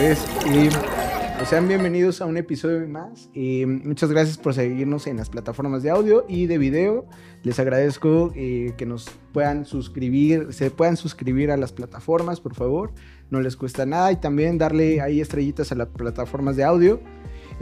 [0.00, 3.28] pues y sean bienvenidos a un episodio más.
[3.34, 7.04] Y muchas gracias por seguirnos en las plataformas de audio y de video.
[7.42, 12.94] Les agradezco eh, que nos puedan suscribir, se puedan suscribir a las plataformas, por favor.
[13.28, 17.00] No les cuesta nada y también darle ahí estrellitas a las plataformas de audio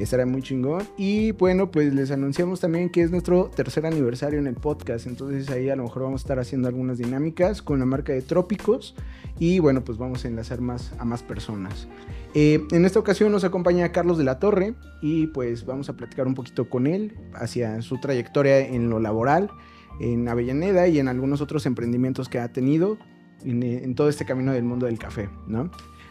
[0.02, 0.86] estará muy chingón.
[0.96, 5.06] Y bueno, pues les anunciamos también que es nuestro tercer aniversario en el podcast.
[5.06, 8.22] Entonces ahí a lo mejor vamos a estar haciendo algunas dinámicas con la marca de
[8.22, 8.94] Trópicos.
[9.38, 11.88] Y bueno, pues vamos a enlazar más a más personas.
[12.40, 16.28] Eh, en esta ocasión nos acompaña Carlos de la Torre y pues vamos a platicar
[16.28, 19.50] un poquito con él hacia su trayectoria en lo laboral,
[19.98, 22.96] en Avellaneda y en algunos otros emprendimientos que ha tenido
[23.42, 25.68] en, en todo este camino del mundo del café, ¿no?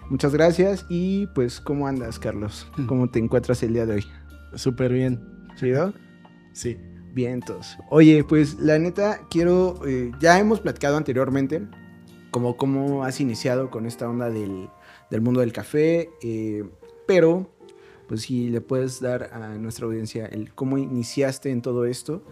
[0.09, 2.69] Muchas gracias y pues, ¿cómo andas, Carlos?
[2.75, 2.87] Mm.
[2.87, 4.05] ¿Cómo te encuentras el día de hoy?
[4.53, 5.21] Súper bien.
[5.55, 5.93] ¿Chido?
[6.52, 6.77] Sí.
[7.13, 7.77] Vientos.
[7.89, 11.65] Oye, pues la neta, quiero, eh, ya hemos platicado anteriormente
[12.31, 14.67] como cómo has iniciado con esta onda del,
[15.22, 16.63] mundo del café, eh,
[17.05, 17.50] pero
[18.08, 22.23] pues si le puedes dar a nuestra audiencia el cómo iniciaste en todo esto.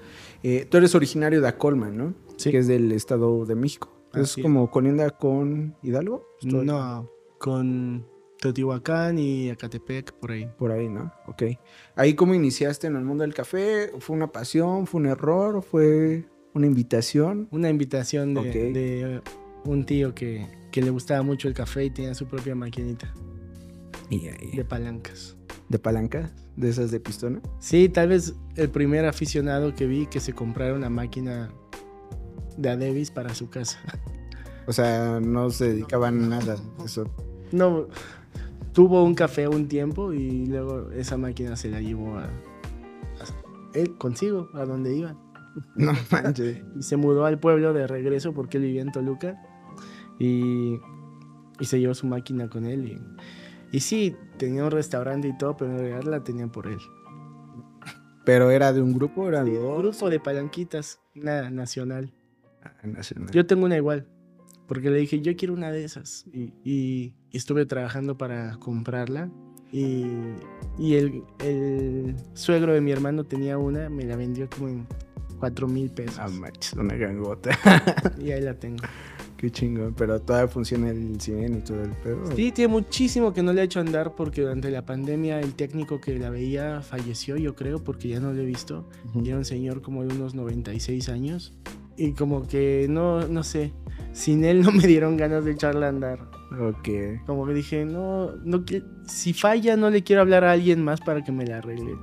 [0.42, 2.14] Eh, tú eres originario de Acolman, ¿no?
[2.38, 2.52] Sí.
[2.52, 3.92] Que es del Estado de México.
[4.14, 6.26] ¿Es como colienda con Hidalgo?
[6.44, 8.06] No, con
[8.40, 10.50] Teotihuacán y Acatepec, por ahí.
[10.58, 11.12] Por ahí, ¿no?
[11.28, 11.44] Ok.
[11.96, 13.92] ¿Ahí cómo iniciaste en el mundo del café?
[14.00, 14.88] ¿Fue una pasión?
[14.88, 15.62] ¿Fue un error?
[15.62, 17.48] ¿Fue una invitación?
[17.52, 19.22] Una invitación de,
[19.66, 20.48] un tío que,
[20.82, 23.14] le gustaba mucho el café y tenía su propia maquinita.
[24.10, 25.36] De palancas.
[25.70, 26.32] ¿De palancas?
[26.56, 27.42] ¿De esas de pistona?
[27.60, 31.50] Sí, tal vez el primer aficionado que vi que se comprara una máquina
[32.58, 33.80] de Adebis para su casa.
[34.68, 36.58] O sea, no se dedicaban a nada.
[36.84, 37.10] Eso
[37.52, 37.88] no,
[38.74, 42.30] tuvo un café un tiempo y luego esa máquina se la llevó a,
[43.74, 45.16] él consigo, a donde iba.
[45.76, 46.62] No manches.
[46.78, 49.42] y se mudó al pueblo de regreso porque él vivía en Toluca
[50.20, 50.80] y,
[51.60, 52.88] y se llevó su máquina con él.
[52.88, 56.80] Y, y sí, tenía un restaurante y todo, pero en realidad la tenían por él.
[58.26, 59.28] ¿Pero era de un grupo?
[59.28, 62.12] ¿Era de un grupo de palanquitas, una nacional.
[62.64, 63.30] Ah, nacional.
[63.32, 64.08] Yo tengo una igual.
[64.68, 66.26] Porque le dije, yo quiero una de esas.
[66.34, 69.30] Y, estuve trabajando para comprarla.
[69.72, 70.06] Y,
[70.80, 74.88] el, el, suegro de mi hermano tenía una, me la vendió como en
[75.40, 76.18] 4 mil pesos.
[76.20, 77.52] Ah, manches, una gangota.
[78.18, 78.84] y ahí la tengo.
[79.38, 82.36] Qué chingón, pero todavía funciona el 100 y todo el pedo.
[82.36, 86.00] Sí, tiene muchísimo que no le he hecho andar porque durante la pandemia el técnico
[86.00, 88.88] que la veía falleció, yo creo, porque ya no lo he visto.
[89.26, 91.54] era un señor como de unos 96 años.
[91.98, 93.72] Y como que no, no sé,
[94.14, 96.20] sin él no me dieron ganas de echarla a andar.
[96.60, 97.26] Ok.
[97.26, 98.64] Como que dije, no, no
[99.08, 101.96] si falla no le quiero hablar a alguien más para que me la arregle.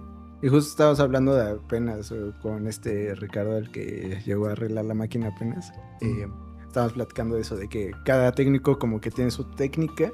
[0.43, 4.85] Y justo estábamos hablando de apenas eh, con este Ricardo, el que llegó a arreglar
[4.85, 5.73] la máquina apenas.
[6.01, 6.27] Eh,
[6.73, 10.13] estábamos platicando de eso, de que cada técnico como que tiene su técnica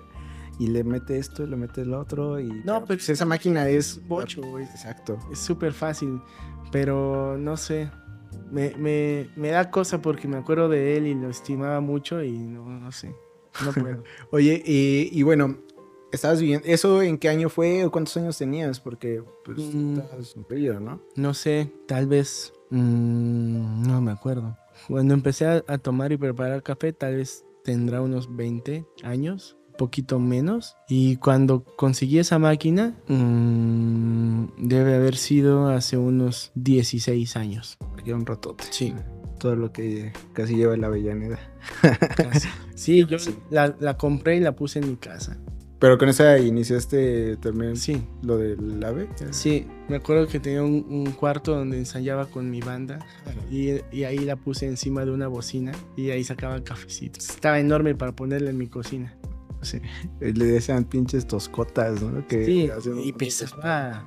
[0.58, 2.41] y le mete esto y le mete el otro.
[2.41, 4.64] Y, no, pero pues esa máquina es bocho, güey.
[4.64, 5.19] Exacto.
[5.32, 6.20] Es súper fácil,
[6.72, 7.91] pero no sé
[8.50, 12.32] me, me, me, da cosa porque me acuerdo de él y lo estimaba mucho y
[12.32, 13.14] no, no sé,
[13.64, 14.02] no puedo.
[14.30, 15.58] Oye, y, y, bueno,
[16.12, 18.80] estabas viviendo, ¿eso en qué año fue o cuántos años tenías?
[18.80, 21.02] Porque pues mm, estabas un periodo, ¿no?
[21.16, 24.56] No sé, tal vez, mmm, no me acuerdo.
[24.88, 30.19] Cuando empecé a, a tomar y preparar café, tal vez tendrá unos 20 años poquito
[30.19, 30.76] menos.
[30.88, 37.78] Y cuando conseguí esa máquina, mmm, debe haber sido hace unos 16 años.
[38.04, 38.65] Ya un ratote.
[38.71, 38.94] Sí.
[39.38, 41.38] Todo lo que casi lleva la Avellaneda.
[42.75, 43.16] Sí, yo
[43.50, 45.38] La, la, compré y la puse en mi casa.
[45.78, 48.03] Pero con esa iniciaste también sí.
[48.22, 49.09] lo del ave.
[49.31, 52.99] Sí, me acuerdo que tenía un, un cuarto donde ensayaba con mi banda
[53.50, 57.31] y, y, ahí la puse encima de una bocina y ahí sacaba cafecitos.
[57.31, 59.17] Estaba enorme para ponerla en mi cocina.
[59.62, 59.81] Sí.
[60.20, 62.26] Le decían pinches toscotas, ¿no?
[62.26, 62.70] Que sí,
[63.05, 64.05] y pesaba.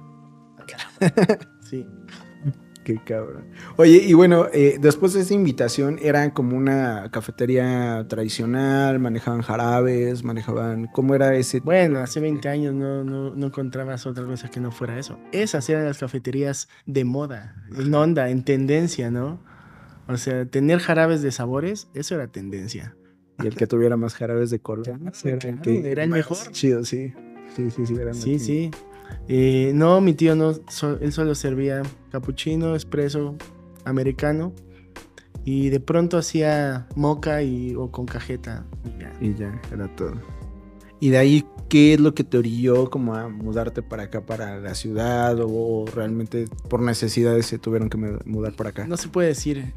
[1.69, 1.85] sí.
[2.91, 3.45] Qué cabrón.
[3.77, 8.99] Oye, y bueno, eh, después de esa invitación, ¿eran como una cafetería tradicional?
[8.99, 10.23] ¿Manejaban jarabes?
[10.23, 10.87] ¿Manejaban...?
[10.87, 11.61] ¿Cómo era ese...?
[11.61, 15.17] Bueno, hace 20 años no, no, no encontrabas otra cosa que no fuera eso.
[15.31, 19.39] Esas eran las cafeterías de moda, en onda, en tendencia, ¿no?
[20.07, 22.95] O sea, tener jarabes de sabores, eso era tendencia.
[23.41, 24.87] Y el que tuviera más jarabes de color.
[25.23, 26.37] era, el, mejor.
[26.51, 27.13] Chido, sí.
[27.55, 27.95] Sí, sí, sí.
[28.13, 28.71] sí, sí.
[29.27, 30.51] Eh, no, mi tío no,
[31.01, 31.81] él solo servía
[32.11, 33.35] capuchino, espresso,
[33.85, 34.53] americano.
[35.43, 38.65] Y de pronto hacía moca y, o con cajeta.
[39.19, 39.59] Y ya.
[39.71, 40.13] era todo.
[40.99, 44.59] Y de ahí, ¿qué es lo que te orilló como a mudarte para acá, para
[44.59, 45.35] la ciudad?
[45.41, 48.85] ¿O realmente por necesidades se tuvieron que mudar para acá?
[48.85, 49.73] No se puede decir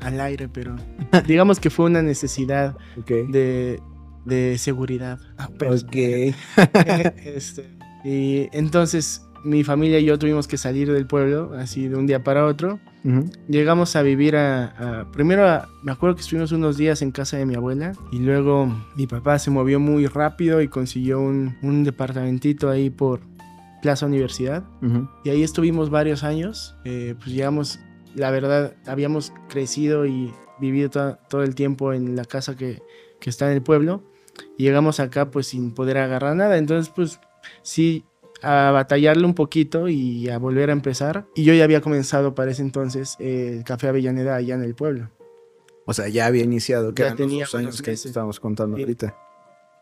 [0.00, 0.76] al aire, pero
[1.26, 2.76] digamos que fue una necesidad
[3.06, 3.80] de,
[4.24, 5.18] de seguridad.
[5.38, 5.92] Ok.
[7.24, 12.06] Este, y entonces mi familia y yo tuvimos que salir del pueblo, así de un
[12.06, 12.80] día para otro.
[13.48, 17.36] Llegamos a vivir a, a- primero a- me acuerdo que estuvimos unos días en casa
[17.38, 18.66] de mi abuela y luego
[18.96, 23.20] mi papá se movió muy rápido y consiguió un, un departamentito ahí por
[23.80, 24.64] Plaza Universidad
[25.24, 26.74] y ahí estuvimos varios años.
[26.84, 27.78] Eh, pues llegamos,
[28.16, 32.82] la verdad, habíamos crecido y vivido to- todo el tiempo en la casa que,
[33.20, 34.02] que está en el pueblo.
[34.58, 36.58] Y llegamos acá pues sin poder agarrar nada.
[36.58, 37.20] Entonces pues
[37.62, 38.04] sí,
[38.42, 41.26] a batallarle un poquito y a volver a empezar.
[41.34, 44.74] Y yo ya había comenzado para ese entonces eh, el Café Avellaneda allá en el
[44.74, 45.10] pueblo.
[45.86, 48.06] O sea, ya había iniciado, que Ya los tenía dos años que meses.
[48.06, 48.82] estábamos contando Sí.
[48.82, 49.16] ahorita.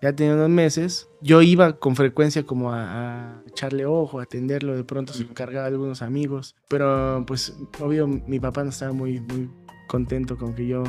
[0.02, 1.08] Ya tenía unos meses.
[1.22, 4.76] Yo iba con frecuencia como a, a echarle ojo, a atenderlo.
[4.76, 6.54] De pronto se encargaba algunos amigos.
[6.68, 9.50] Pero pues obvio mi papá no estaba muy, muy
[9.88, 10.84] contento con que yo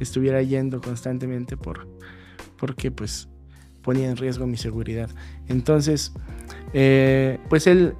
[0.00, 1.88] estuviera yendo constantemente por,
[2.56, 3.28] porque pues
[3.82, 5.10] ponía en riesgo mi seguridad.
[5.48, 6.12] Entonces,
[6.72, 7.94] eh, pues él,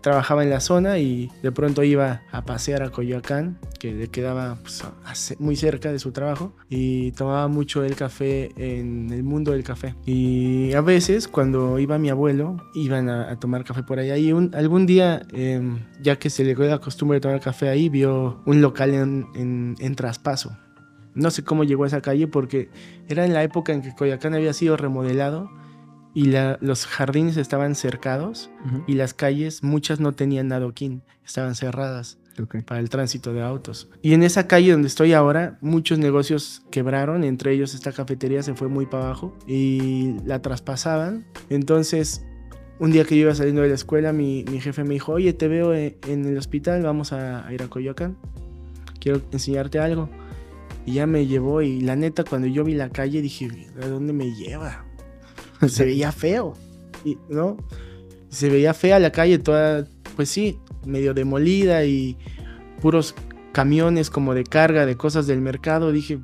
[0.00, 4.56] trabajaba en la zona y de pronto iba a pasear a Coyoacán, que le quedaba
[4.62, 9.64] pues, muy cerca de su trabajo, y tomaba mucho el café en el mundo del
[9.64, 9.96] café.
[10.06, 14.16] Y a veces, cuando iba mi abuelo, iban a, tomar café por allá.
[14.16, 15.60] Y algún día, eh,
[16.00, 19.94] ya que se le quedó la costumbre de tomar café ahí, vio un local en
[19.96, 20.56] traspaso.
[21.18, 22.68] No sé cómo llegó a esa calle porque
[23.08, 25.50] era en la época en que Coyoacán había sido remodelado
[26.14, 28.50] y la- los jardines estaban cercados
[28.86, 32.18] y las calles, muchas no tenían adoquín, estaban cerradas
[32.66, 33.90] para el tránsito de autos.
[34.00, 38.54] Y en esa calle donde estoy ahora, muchos negocios quebraron, entre ellos esta cafetería se
[38.54, 41.26] fue muy para abajo y la traspasaban.
[41.50, 42.24] Entonces,
[42.78, 45.32] un día que yo iba saliendo de la escuela, mi, mi jefe me dijo, oye,
[45.32, 48.16] te veo en, en el hospital, vamos a, a ir a Coyoacán,
[49.00, 50.08] quiero enseñarte algo.
[50.88, 53.50] Y ya me llevó y la neta, cuando yo vi la calle, dije,
[53.82, 54.86] ¿a dónde me lleva?
[55.68, 56.54] Se veía feo,
[57.04, 57.58] y, ¿no?
[58.30, 59.86] Se veía fea la calle, toda,
[60.16, 62.16] pues sí, medio demolida y
[62.80, 63.14] puros
[63.52, 65.92] camiones como de carga de cosas del mercado.
[65.92, 66.20] Dije,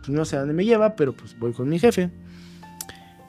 [0.00, 2.10] pues no sé a dónde me lleva, pero pues voy con mi jefe.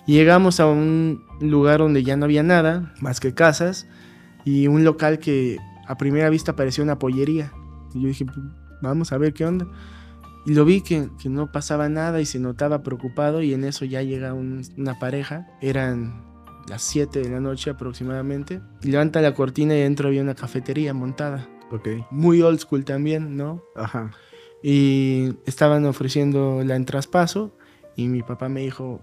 [0.08, 3.86] Llegamos a un lugar donde ya no había nada, más que casas,
[4.46, 7.54] y un local que a primera vista parecía una pollería.
[7.94, 8.40] Y yo dije, "Pues,
[8.82, 9.68] vamos a ver qué onda.
[10.46, 13.86] Y lo vi que, que no pasaba nada y se notaba preocupado y en eso
[13.86, 15.48] ya llega un- una pareja.
[15.62, 16.24] Eran
[16.68, 18.62] las 7 de la noche aproximadamente.
[18.82, 21.48] Y levanta la cortina y dentro había una cafetería montada.
[21.72, 21.88] Ok.
[22.10, 23.64] Muy old school también, ¿no?
[23.76, 24.12] Ajá.
[24.64, 27.56] Y estaban ofreciendo la en traspaso
[27.96, 29.02] y mi papá me dijo,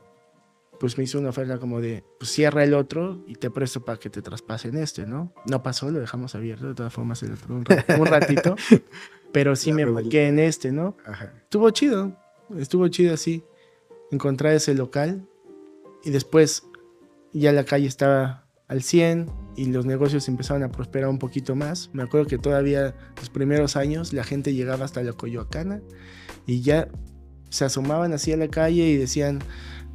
[0.79, 3.99] pues me hizo una oferta como de, pues cierra el otro y te presto para
[3.99, 5.33] que te traspasen este, ¿no?
[5.47, 8.55] No pasó, lo dejamos abierto, de todas formas, el otro un, ra- un ratito,
[9.33, 10.97] pero sí La me enfoqué en este, ¿no?
[11.05, 11.33] Ajá.
[11.43, 12.17] Estuvo chido,
[12.59, 13.45] estuvo chido así,
[14.11, 15.27] encontrar ese local
[16.05, 16.65] y después
[17.33, 21.91] ya la calle estaba al 100 y los negocios empezaron a prosperar un poquito más.
[21.93, 25.81] Me acuerdo que todavía los primeros años la gente llegaba hasta la Coyoacana
[26.47, 26.89] y ya
[27.51, 29.41] se asomaban así a la calle y decían,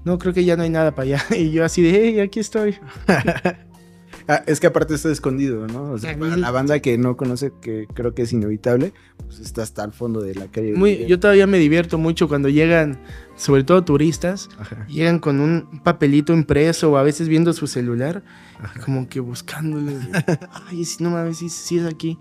[0.05, 1.23] no, creo que ya no hay nada para allá.
[1.37, 2.77] Y yo así de, hey, aquí estoy.
[4.27, 5.91] Ah, es que aparte está escondido, ¿no?
[5.91, 9.63] O sea, para la banda que no conoce, que creo que es inevitable, pues está
[9.63, 10.73] hasta el fondo de la calle.
[10.75, 12.99] Muy, yo todavía me divierto mucho cuando llegan,
[13.35, 14.85] sobre todo turistas, Ajá.
[14.87, 18.23] llegan con un papelito impreso o a veces viendo su celular,
[18.59, 18.79] Ajá.
[18.81, 19.97] como que buscándole.
[20.69, 22.17] Ay, si no mames, si, si es aquí.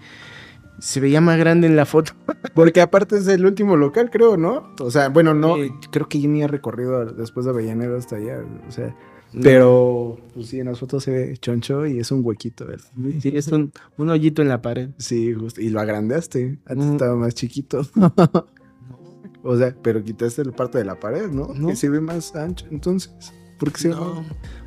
[0.79, 2.13] Se veía más grande en la foto.
[2.55, 4.75] Porque aparte es el último local, creo, ¿no?
[4.81, 5.55] O sea, bueno, no,
[5.93, 8.97] creo que yo ni he recorrido después de Avellaneda hasta allá, o sea,
[9.41, 12.85] pero pues sí, en las fotos se ve choncho y es un huequito, ¿verdad?
[13.21, 14.91] Sí, es un, un hoyito en la pared.
[14.99, 16.93] Sí, justo, y lo agrandaste, antes Mm.
[16.93, 17.87] estaba más chiquito.
[19.43, 21.53] o sea, pero quitaste la parte de la pared, ¿no?
[21.55, 21.69] No.
[21.69, 23.13] Que se ve más ancho, entonces,
[23.59, 24.25] ¿por qué se No,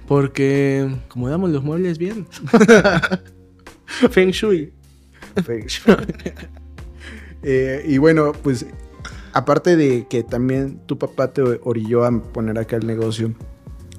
[0.07, 2.25] porque acomodamos los muebles bien.
[4.09, 4.73] Feng Shui.
[7.47, 8.65] Eh, y bueno, pues
[9.33, 13.35] aparte de que también tu papá te orilló a poner acá el negocio,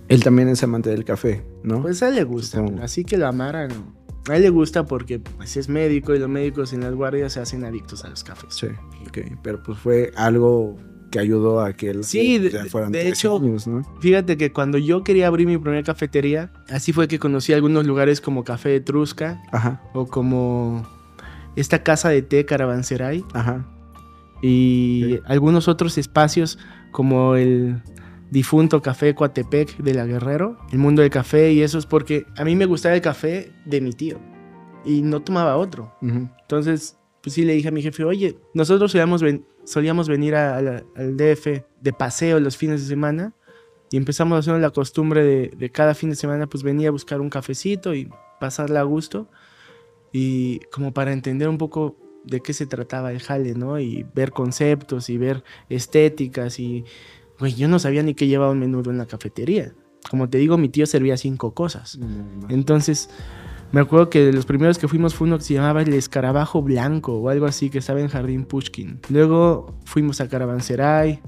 [0.08, 1.82] él también es amante del café, ¿no?
[1.82, 2.82] Pues a él le gusta, Supongo.
[2.82, 3.94] así que lo amara, no.
[4.28, 7.40] A él le gusta porque pues, es médico y los médicos en las guardias se
[7.40, 8.54] hacen adictos a los cafés.
[8.54, 8.66] sí,
[9.06, 10.76] ok, pero pues fue algo
[11.12, 13.82] que ayudó a que él Sí, de- de 13 hecho- años, ¿no?
[14.00, 18.20] Fíjate que cuando yo quería abrir mi primera cafetería, así fue que conocí algunos lugares
[18.20, 20.84] como Café Etrusca Ajá, o como
[21.54, 23.64] esta casa de té Caravanserai ajá,
[24.42, 26.58] y algunos otros espacios
[26.90, 27.80] como el
[28.30, 32.44] difunto Café Coatepec de la Guerrero, el mundo del café y eso es porque a
[32.44, 34.18] mí me gustaba el café de mi tío
[34.84, 35.92] y no tomaba otro.
[36.02, 40.56] Entonces, pues sí le dije a mi jefe, oye, nosotros solíamos, ven- solíamos venir a-
[40.56, 43.32] a la- al DF de paseo los fines de semana
[43.92, 47.20] Y empezamos haciendo la costumbre de, de cada fin de semana, pues venía a buscar
[47.20, 49.28] un cafecito y pasarla a gusto.
[50.12, 53.78] Y como para entender un poco de qué se trataba el jale, ¿no?
[53.78, 56.84] Y ver conceptos y ver estéticas y,
[57.38, 59.72] güey, yo no sabía ni qué llevaba un menudo en la cafetería.
[60.10, 61.98] Como te digo, mi tío servía cinco cosas.
[62.48, 63.10] Entonces,
[63.72, 66.62] me acuerdo que de los primeros que fuimos fue uno que se llamaba el escarabajo
[66.62, 69.00] blanco o algo así que estaba en Jardín Pushkin.
[69.08, 71.20] Luego fuimos a Caravanserai,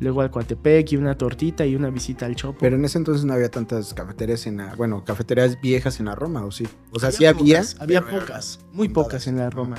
[0.00, 2.58] luego al Coatepec y una tortita y una visita al Chopo.
[2.60, 6.14] Pero en ese entonces no había tantas cafeterías en la, bueno, cafeterías viejas en la
[6.14, 6.66] Roma, ¿o sí?
[6.90, 7.58] O sea, sí había.
[7.58, 9.76] pocas, había pocas, muy pocas en la Roma.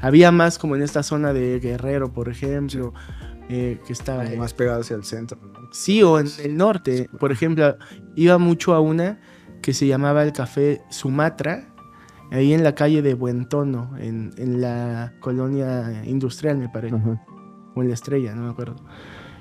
[0.00, 2.94] Había más como en esta zona de Guerrero, por ejemplo,
[3.48, 4.24] eh, que estaba...
[4.24, 5.68] como más pegadas hacia el centro, ¿no?
[5.72, 7.08] Sí, o en el norte.
[7.18, 7.76] Por ejemplo,
[8.14, 9.20] iba mucho a una
[9.62, 11.74] que se llamaba el Café Sumatra,
[12.30, 16.94] ahí en la calle de Buentono, en, en la colonia industrial, me parece,
[17.74, 18.76] o en la estrella, no me acuerdo.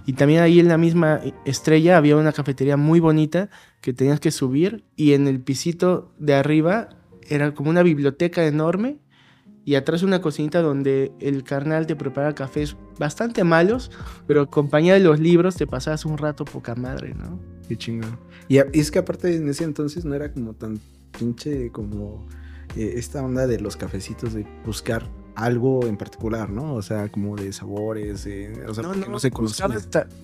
[0.05, 3.49] Y también ahí en la misma estrella había una cafetería muy bonita
[3.81, 6.89] que tenías que subir y en el pisito de arriba
[7.27, 8.99] era como una biblioteca enorme
[9.67, 13.91] y atrás una cocinita donde el carnal te prepara cafés bastante malos,
[14.25, 17.37] pero en compañía de los libros te pasabas un rato poca madre, ¿no?
[17.67, 18.17] Qué chingón.
[18.47, 20.79] Y, es que aparte en ese entonces no era como tan
[21.19, 22.25] pinche como
[22.77, 25.03] eh, esta onda de los cafecitos de buscar
[25.35, 26.73] algo en particular, ¿no?
[26.75, 29.67] O sea, como de sabores, eh, o sea, no, no, no, se conocía.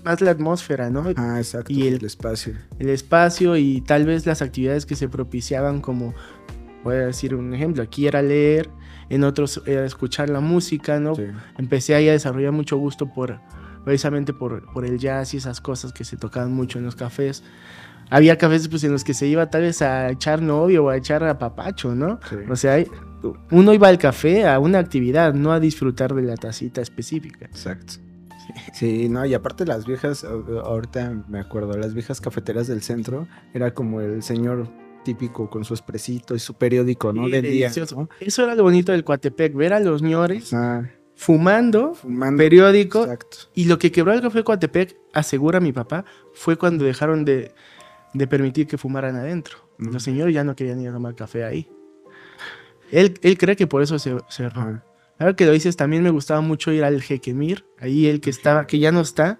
[0.05, 1.03] más la atmósfera, ¿no?
[1.17, 1.73] Ah, exacto.
[1.73, 2.53] Y el- el espacio.
[2.79, 6.13] El espacio y tal vez las actividades que se propiciaban como,
[6.85, 8.69] voy a decir un ejemplo, aquí era leer,
[9.09, 11.15] en otros era escuchar la música, ¿no?
[11.15, 11.23] Sí.
[11.57, 13.39] Empecé ahí a desarrollar mucho gusto por,
[13.83, 17.43] precisamente por, por el jazz y esas cosas que se tocaban mucho en los cafés.
[18.09, 20.97] Había cafés pues, en los que se iba tal vez a echar novio o a
[20.97, 22.19] echar a papacho, ¿no?
[22.29, 22.35] Sí.
[22.49, 22.83] O sea,
[23.51, 27.45] uno iba al café a una actividad, no a disfrutar de la tacita específica.
[27.45, 27.93] Exacto.
[28.73, 33.73] Sí, no, y aparte las viejas, ahorita me acuerdo, las viejas cafeteras del centro, era
[33.73, 34.67] como el señor
[35.03, 37.25] típico con su expresito y su periódico, ¿no?
[37.25, 37.71] Sí, del día.
[38.19, 40.83] Eso era lo bonito del Coatepec, ver a los ñores Ah,
[41.15, 42.37] fumando fumando.
[42.37, 43.37] periódico Exacto.
[43.53, 47.53] Y lo que quebró el café Coatepec, asegura mi papá, fue cuando dejaron de,
[48.13, 49.57] de permitir que fumaran adentro.
[49.77, 49.91] Mm.
[49.93, 51.69] Los señores ya no querían ir a tomar café ahí.
[52.91, 54.81] Él, él cree que por eso se cerró.
[55.19, 58.67] Ahora que lo dices, también me gustaba mucho ir al Jequemir, ahí el que estaba,
[58.67, 59.39] que ya no está,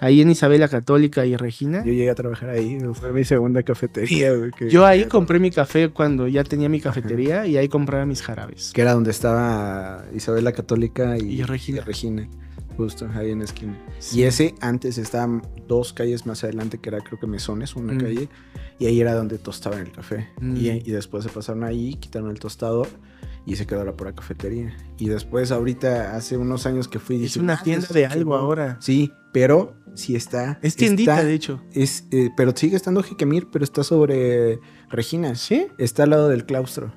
[0.00, 1.78] ahí en Isabela Católica y Regina.
[1.84, 4.30] Yo llegué a trabajar ahí, fue mi segunda cafetería.
[4.56, 8.22] que, Yo ahí compré mi café cuando ya tenía mi cafetería y ahí compraba mis
[8.22, 8.72] jarabes.
[8.74, 11.82] que era donde estaba Isabel la Católica y, Y Regina.
[11.84, 12.28] Regina,
[12.76, 13.78] justo ahí en la esquina.
[13.98, 14.20] Sí.
[14.20, 17.98] Y ese antes estaban dos calles más adelante, que era creo que Mesones, una Mm.
[18.00, 18.28] calle,
[18.78, 20.28] y ahí era donde tostaban el café.
[20.40, 20.56] Mm.
[20.56, 22.88] Y, y después se pasaron ahí, quitaron el tostador
[23.46, 24.74] y se quedó la pura cafetería.
[24.98, 27.16] Y después, ahorita, hace unos años que fui.
[27.16, 28.40] Es dije, una "Ah, tienda de algo no".
[28.40, 28.76] ahora.
[28.80, 30.58] Sí, pero sí está.
[30.62, 31.62] Es tiendita, está- de hecho.
[31.72, 34.58] Es, eh, pero sigue estando Jiquemir, pero está sobre
[34.90, 35.34] Regina.
[35.34, 35.66] ¿Sí?
[35.78, 36.92] Está al lado del claustro.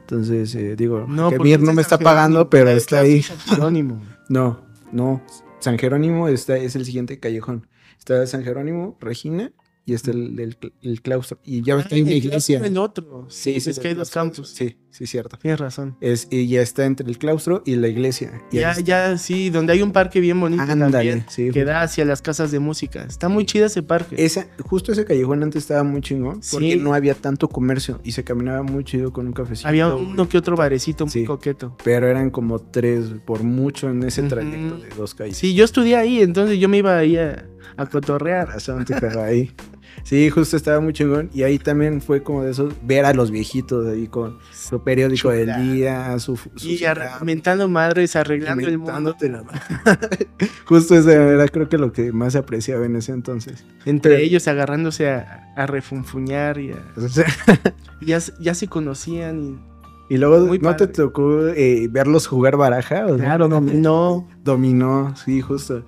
[0.00, 3.22] Entonces, eh, digo, No, Jiquemir no me está pagando, pero está ahí.
[3.22, 4.00] San Jerónimo.
[4.30, 4.60] No,
[4.92, 5.22] no.
[5.58, 7.66] San Jerónimo está, es el siguiente callejón.
[7.98, 9.52] Está San Jerónimo, Regina
[9.90, 11.38] y está el, el, el claustro.
[11.44, 12.60] Y ya está en la Ah, iglesia.
[12.62, 13.26] El otro.
[13.30, 14.50] Sí, es sí, que hay dos campus.
[14.50, 15.38] Sí, sí, cierto.
[15.38, 15.96] Tienes razón.
[16.02, 18.42] Es, y ya está entre el claustro y la iglesia.
[18.52, 21.50] Y Ya, ya, sí, donde hay un parque bien bonito Ándale, también, sí.
[21.52, 23.04] que da hacia las casas de música.
[23.04, 24.16] Está muy chida ese parque.
[24.22, 26.76] Esa, justo ese callejón antes estaba muy chingón porque Sí.
[26.78, 29.68] no había tanto comercio y se caminaba muy chido con un cafecito.
[29.68, 31.24] Había uno que otro barecito muy Sí.
[31.24, 31.76] coqueto.
[31.82, 35.36] Pero eran como tres por mucho en ese trayecto de dos calles.
[35.38, 37.46] Sí, yo estudié ahí, entonces yo me iba ahí a,
[37.78, 38.48] a cotorrear.
[38.48, 39.50] razón, te ahí.
[40.04, 41.30] Sí, justo estaba muy chingón.
[41.34, 45.30] Y ahí también fue como de esos, ver a los viejitos ahí con su periódico
[45.30, 45.62] del Chulada.
[45.62, 46.36] día, su.
[46.36, 46.80] su Y
[47.24, 49.14] mentando madres, arreglando el mundo.
[49.20, 49.44] la.
[50.66, 53.64] Justo eso era, creo que lo que más se apreciaba en ese entonces.
[53.84, 56.82] Entre Pero- ellos agarrándose a, a refunfuñar y, a-
[58.00, 59.60] ya, se- ya se conocían.
[60.08, 63.06] Y, y luego, Muy ¿no te tocó eh, verlos jugar baraja?
[63.06, 64.28] O claro, no, no.
[64.42, 65.84] Dominó, sí, justo.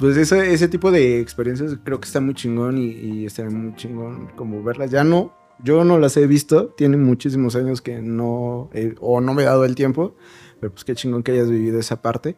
[0.00, 3.76] Pues eso, ese tipo de experiencias creo que está muy chingón y, y está muy
[3.76, 4.90] chingón como verlas.
[4.90, 9.34] Ya no, yo no las he visto, tiene muchísimos años que no, eh, o no
[9.34, 10.14] me he dado el tiempo,
[10.58, 12.36] pero pues qué chingón que hayas vivido esa parte.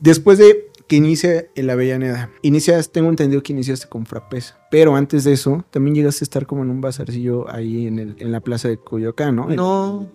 [0.00, 4.96] Después de que inicia en la Avellaneda, inicias, tengo entendido que iniciaste con Frappés, pero
[4.96, 8.32] antes de eso también llegaste a estar como en un bazarcillo ahí en, el, en
[8.32, 9.48] la plaza de Coyoacán, ¿no?
[9.48, 10.10] No,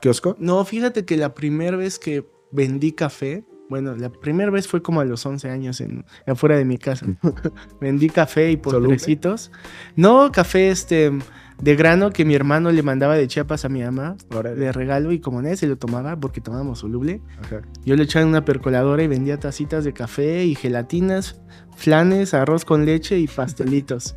[0.00, 0.36] kiosco.
[0.38, 5.00] no, fíjate que la primera vez que vendí café Bueno, la primera vez fue como
[5.00, 7.06] a los 11 años en, afuera de mi casa.
[7.80, 9.52] Vendí café y postrecitos.
[9.96, 11.12] No, café este
[11.60, 15.20] de grano que mi hermano le mandaba de Chiapas a mi mamá de regalo y
[15.20, 17.62] como nadie se lo tomaba porque tomábamos soluble, Ajá.
[17.84, 21.40] yo le echaba en una percoladora y vendía tacitas de café y gelatinas,
[21.76, 24.14] flanes, arroz con leche y pastelitos.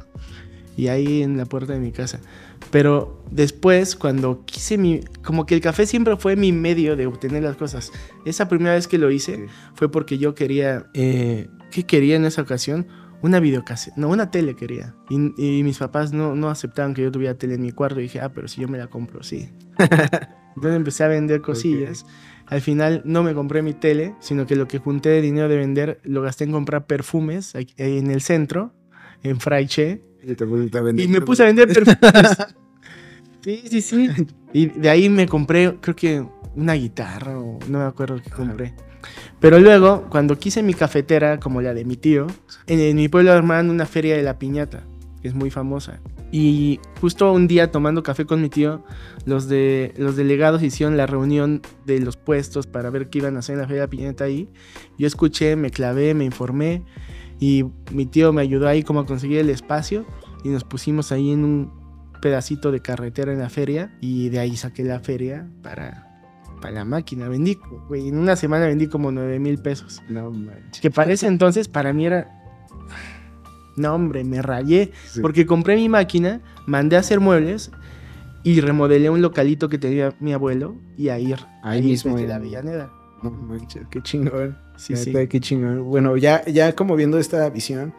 [0.77, 2.20] y ahí en la puerta de mi casa.
[2.72, 5.01] Pero después, cuando quise mi...
[5.24, 7.92] Como que el café siempre fue mi medio de obtener las cosas.
[8.25, 10.88] Esa primera vez que lo hice fue porque yo quería...
[10.94, 12.88] Eh, ¿Qué quería en esa ocasión?
[13.22, 13.96] Una videocaseta.
[13.98, 14.96] No, una tele quería.
[15.10, 18.00] Y, y mis papás no, no aceptaban que yo tuviera tele en mi cuarto.
[18.00, 19.50] Y dije, ah, pero si yo me la compro, sí.
[20.56, 22.06] Entonces empecé a vender cosillas.
[22.48, 25.58] Al final no me compré mi tele, sino que lo que junté de dinero de
[25.58, 28.74] vender lo gasté en comprar perfumes en el centro,
[29.24, 30.01] en Fraiche.
[30.24, 31.01] Y.
[31.01, 32.38] Y me puse a vender perfumes.
[33.41, 34.10] sí, sí, sí.
[34.53, 38.74] Y de ahí me compré, creo que una guitarra o no me acuerdo qué compré.
[39.39, 42.27] Pero luego, cuando quise mi cafetera, como la de mi tío,
[42.67, 44.83] en, en mi pueblo armaban una feria de la piñata,
[45.21, 46.01] que es muy famosa.
[46.31, 48.83] Y justo un día tomando café con mi tío,
[49.25, 53.39] los, de, los delegados hicieron la reunión de los puestos para ver qué iban a
[53.39, 54.50] hacer en la feria de la piñata ahí.
[54.98, 56.83] Yo escuché, me clavé, me informé
[57.39, 60.05] y mi tío me ayudó ahí como a conseguir el espacio
[60.43, 61.80] y nos pusimos ahí en un
[62.22, 66.22] pedacito de carretera en la feria y de ahí saqué la feria para,
[66.62, 67.28] para la máquina.
[67.28, 67.58] Vendí,
[67.90, 70.01] güey, en una semana vendí como 9 mil pesos.
[70.08, 70.80] No manches.
[70.82, 72.38] Que para ese entonces para mí era...
[73.78, 74.92] No, hombre, me rayé.
[75.08, 75.22] Sí.
[75.22, 77.72] Porque compré mi máquina, mandé a hacer muebles
[78.44, 82.36] y remodelé un localito que tenía mi abuelo y ahí, Ahí mismo desde en- la
[82.36, 82.92] Avellaneda.
[83.24, 84.58] No manches, qué chingón.
[84.78, 85.13] Sí, sí.
[85.30, 85.84] Qué chingón.
[85.86, 87.94] Bueno, ya, ya como viendo esta visión,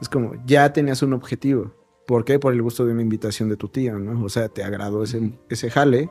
[0.00, 1.72] es como, ya tenías un objetivo.
[2.06, 2.38] ¿Por qué?
[2.38, 4.24] Por el gusto de una invitación de tu tío, ¿no?
[4.24, 6.10] O sea, te agradó ese, ese jale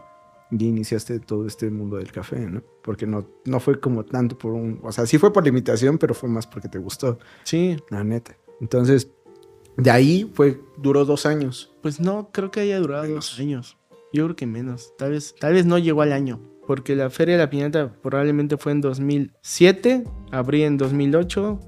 [0.52, 2.62] y iniciaste todo este mundo del café, ¿no?
[2.84, 4.80] Porque no, no fue como tanto por un...
[4.84, 8.04] O sea, sí fue por la invitación, pero fue más porque te gustó, Sí, la
[8.04, 8.36] neta.
[8.60, 9.10] Entonces,
[9.78, 11.74] de ahí fue, duró dos años.
[11.82, 13.78] pues no, creo que haya durado dos años.
[14.14, 14.94] Yo creo que menos.
[14.98, 16.40] Tal vez, tal vez no llegó al año.
[16.68, 21.60] Porque la Feria de la Piñata probablemente fue en 2007, abrí en 2008,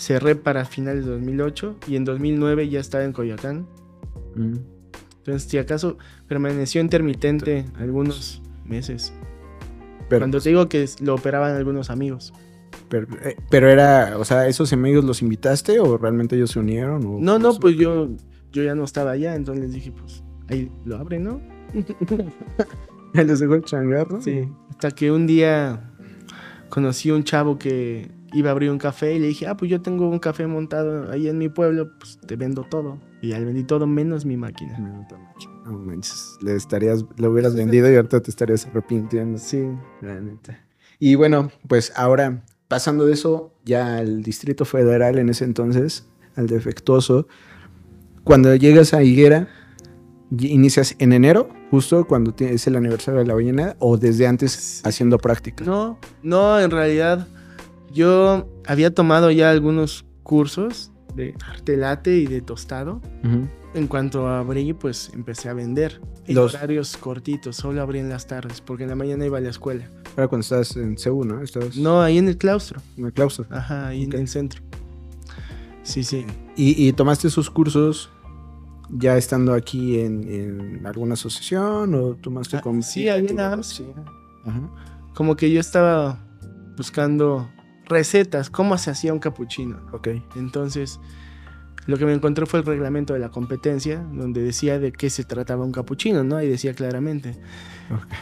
[0.00, 3.66] cerré para finales de 2008 y en 2009 ya estaba en Coyoacán.
[4.36, 9.12] Entonces, si acaso permaneció intermitente algunos meses.
[10.08, 12.32] Pero, Cuando te digo que lo operaban algunos amigos.
[12.88, 17.04] pero, eh, pero era, o sea, ¿esos amigos los invitaste o realmente ellos se unieron?
[17.06, 18.08] o- No, no, pues yo,
[18.52, 21.40] yo ya no estaba allá, entonces les dije, pues ahí lo abren, ¿no?
[23.12, 24.20] ¿Les dejó el changarro?
[24.22, 24.48] Sí.
[24.70, 25.92] Hasta que un día
[26.68, 29.70] conocí a un chavo que iba a abrir un café y le dije, ah, pues
[29.70, 32.98] yo tengo un café montado ahí en mi pueblo, pues te vendo todo.
[33.22, 34.78] Y ya le vendí todo menos mi máquina.
[35.64, 39.38] No, manches, le estarías, lo hubieras vendido y ahorita te estarías arrepintiendo.
[39.38, 39.68] Sí.
[40.00, 40.58] La neta.
[40.98, 46.46] Y bueno, pues ahora, pasando de eso ya al Distrito Federal en ese entonces, al
[46.46, 47.26] defectuoso,
[48.24, 49.48] cuando llegas a Higuera,
[50.38, 55.18] inicias en enero, justo cuando es el aniversario de la ballena, o desde antes haciendo
[55.18, 55.64] práctica.
[55.64, 57.26] No, no, en realidad
[57.92, 63.00] yo había tomado ya algunos cursos de arte latte y de tostado.
[63.24, 63.48] Ujú.
[63.74, 66.00] En cuanto abrí, pues empecé a vender.
[66.26, 69.40] En Los- horarios cortitos, solo abrí en las tardes, porque en la mañana iba a
[69.40, 69.88] la escuela.
[70.16, 71.42] Ahora cuando estás en CEU, ¿no?
[71.42, 72.80] Estás No, ahí en el claustro.
[72.96, 73.46] en el claustro.
[73.50, 74.60] Ajá, ahí en el centro.
[75.82, 76.26] Sí, sí.
[76.56, 78.10] ¿Y, y tomaste esos cursos
[78.90, 82.82] ya estando aquí en, en alguna asociación o tomaste Ah, con...
[82.82, 83.38] sí, ahí en.
[83.40, 83.60] Ajá.
[85.14, 86.18] Como que yo estaba
[86.76, 87.48] buscando
[87.90, 89.80] recetas, cómo se hacía un capuchino.
[89.92, 90.08] Ok.
[90.36, 90.98] Entonces,
[91.86, 95.24] lo que me encontré fue el reglamento de la competencia, donde decía de qué se
[95.24, 96.36] trataba un capuchino, ¿no?
[96.36, 97.36] Ahí decía claramente.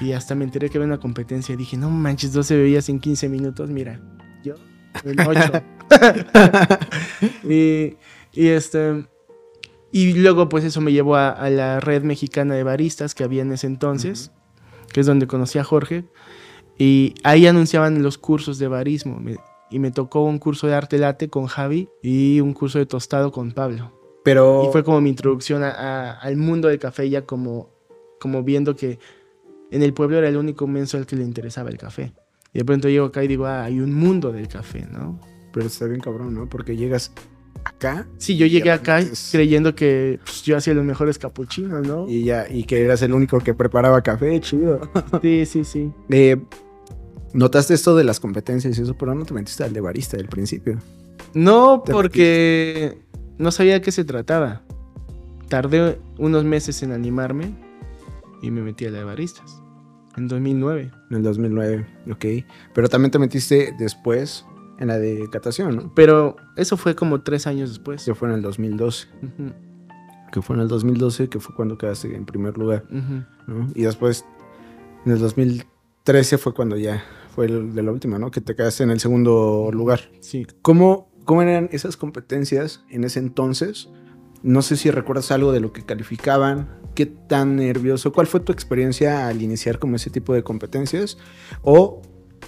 [0.00, 2.98] Y hasta me enteré que había una competencia y dije, no manches, 12 bebidas en
[3.00, 4.00] 15 minutos, mira,
[4.42, 4.54] yo
[5.04, 5.52] en 8.
[7.48, 7.96] y,
[8.32, 9.06] y este...
[9.90, 13.40] Y luego pues eso me llevó a, a la red mexicana de baristas que había
[13.40, 14.32] en ese entonces,
[14.92, 16.04] que es donde conocí a Jorge.
[16.78, 19.18] Y ahí anunciaban los cursos de barismo.
[19.18, 19.38] me-
[19.70, 23.32] y me tocó un curso de arte late con Javi y un curso de tostado
[23.32, 23.92] con Pablo.
[24.24, 24.64] Pero...
[24.68, 27.70] Y fue como mi introducción a- a- al mundo del café, ya como,
[28.20, 28.98] como viendo que
[29.70, 32.12] en el pueblo era el único menso al que le interesaba el café.
[32.52, 35.20] Y de pronto llego acá y digo, ah, hay un mundo del café, ¿no?
[35.52, 36.48] Pero está bien cabrón, ¿no?
[36.48, 37.12] Porque llegas
[37.64, 42.08] acá Sí, yo llegué acá es- creyendo que pues, yo hacía los mejores capuchinos, ¿no?
[42.08, 44.80] y ya, y que eras el único que preparaba café, chido.
[45.22, 45.92] Sí, sí, sí.
[46.10, 46.36] Eh,
[47.32, 50.28] Notaste esto de las competencias y eso, pero no te metiste al de barista del
[50.28, 50.78] principio.
[51.34, 52.98] No, porque
[53.38, 54.62] no sabía de qué se trataba.
[55.48, 57.54] Tardé unos meses en animarme
[58.42, 59.62] y me metí a la de baristas.
[60.16, 60.90] En 2009.
[61.10, 62.24] En el 2009, ok.
[62.74, 64.44] Pero también te metiste después
[64.78, 65.92] en la de catación, ¿no?
[65.94, 68.04] Pero eso fue como tres años después.
[68.04, 69.06] Que fue en el 2012.
[69.22, 69.52] Ujú,
[70.32, 72.84] Que fue en el 2012, que fue cuando quedaste en primer lugar.
[72.90, 73.68] ¿no?
[73.74, 74.24] Y después,
[75.04, 75.66] en el 2013
[76.38, 78.30] fue cuando ya fue el de la última, ¿no?
[78.30, 80.10] Que te quedaste en el segundo lugar.
[80.20, 80.46] Sí.
[80.62, 83.88] ¿Cómo, ¿Cómo eran esas competencias en ese entonces?
[84.42, 88.52] No sé si recuerdas algo de lo que calificaban, qué tan nervioso, cuál fue tu
[88.52, 91.18] experiencia al iniciar como ese tipo de competencias
[91.62, 92.02] o,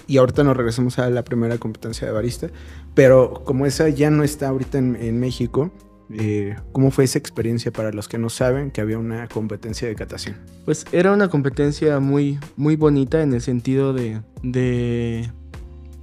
[0.07, 2.47] y ahorita nos regresamos a la primera competencia de barista,
[2.95, 5.71] pero como esa ya no está ahorita en, en México,
[6.13, 9.95] eh, ¿cómo fue esa experiencia para los que no saben que había una competencia de
[9.95, 10.35] catación?
[10.65, 15.29] Pues era una competencia muy, muy bonita en el sentido de, de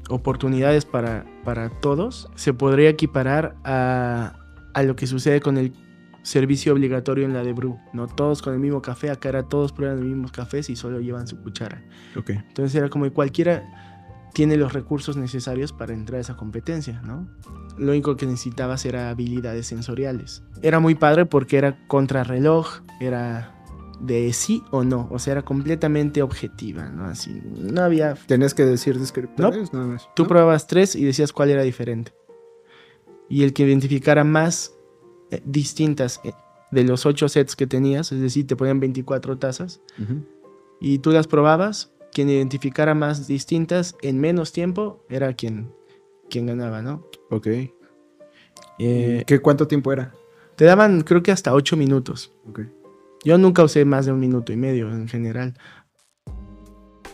[0.09, 2.29] oportunidades para, para todos.
[2.35, 4.37] Se podría equiparar a,
[4.75, 5.73] a lo que sucede con el
[6.23, 7.79] servicio obligatorio en la de Brew.
[7.93, 11.01] No todos con el mismo café, acá era todos prueban los mismos cafés y solo
[11.01, 11.83] llevan su cuchara.
[12.15, 13.88] Entonces era como cualquiera
[14.33, 17.29] tiene los recursos necesarios para entrar a esa competencia, ¿no?
[17.77, 20.43] Lo único que necesitabas era habilidades sensoriales.
[20.63, 23.55] Era muy padre porque era contrarreloj, era
[24.01, 27.05] de sí o no, o sea, era completamente objetiva, ¿no?
[27.07, 28.15] Así, no había...
[28.15, 29.73] ¿Tenés que decir descriptores?
[29.73, 30.09] Nada más.
[30.15, 30.29] Tú ¿no?
[30.29, 32.13] probabas tres y decías cuál era diferente.
[33.29, 34.75] Y el que identificara más
[35.31, 36.33] eh, distintas eh,
[36.71, 39.81] de los ocho sets que tenías, es decir, te ponían 24 tazas,
[40.81, 45.73] y tú las probabas, quien identificara más distintas en menos tiempo era quien,
[46.31, 47.07] quien ganaba, ¿no?
[47.31, 47.47] Ok.
[48.79, 50.13] Eh, ¿Qué, ¿Cuánto tiempo era?
[50.59, 52.33] te daban creo que hasta 8 minutos.
[52.49, 52.63] Ok.
[53.25, 55.55] Yo nunca usé más de un minuto y medio en general.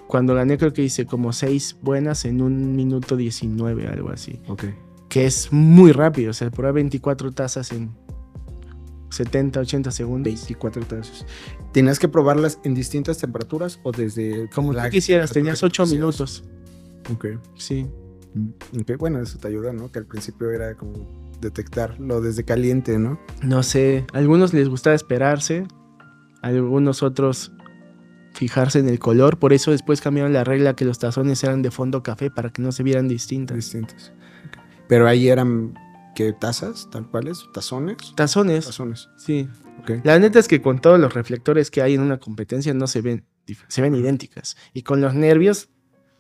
[0.07, 4.41] Cuando gané creo que hice como 6 buenas en un minuto 19, algo así.
[4.49, 4.65] Ok.
[5.11, 7.95] Que es muy rápido, o sea, probar 24 tazas en
[9.15, 10.25] 70, 80 segundos.
[10.25, 11.27] 24 tazas.
[11.73, 14.49] ¿Tenías que probarlas en distintas temperaturas o desde...
[14.51, 16.01] Como la tú quisieras, tenías que 8 quisieras?
[16.01, 16.45] minutos.
[17.13, 17.27] Ok.
[17.57, 17.87] Sí.
[18.79, 19.91] Ok, bueno, eso te ayuda, ¿no?
[19.93, 20.95] Que al principio era como
[21.41, 23.19] detectarlo desde caliente, ¿no?
[23.43, 25.67] No sé, a algunos les gustaba esperarse,
[26.43, 27.53] a algunos otros
[28.33, 31.71] fijarse en el color, por eso después cambiaron la regla que los tazones eran de
[31.71, 33.57] fondo café para que no se vieran distintas.
[33.57, 34.13] Distintas.
[34.49, 34.59] Ok.
[34.89, 35.75] Pero ahí eran,
[36.15, 36.33] ¿qué?
[36.33, 36.89] ¿Tazas?
[36.91, 37.45] ¿Tal cuales?
[37.53, 37.97] ¿Tazones?
[38.15, 39.09] Tazones, Tazones.
[39.17, 39.49] sí.
[39.81, 39.91] Ok.
[40.05, 43.01] La neta es que con todos los reflectores que hay en una competencia no se
[43.03, 43.25] ven,
[43.69, 44.57] se ven idénticas.
[44.73, 45.69] Y con los nervios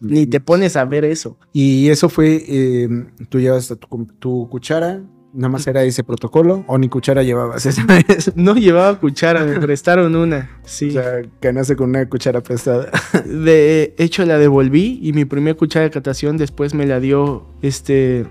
[0.00, 1.38] ni te pones a ver eso.
[1.52, 2.88] Y eso fue, eh,
[3.30, 5.00] tú llevas tu, cu- tu cuchara,
[5.33, 8.33] nada más era ese protocolo, o ni cuchara llevabas esa vez.
[8.37, 10.61] No llevaba cuchara, me prestaron una.
[10.64, 10.88] Sí.
[10.88, 12.90] O sea, ganaste con una cuchara prestada.
[13.24, 18.26] de hecho la devolví y mi primer cuchara de catación después me la dio este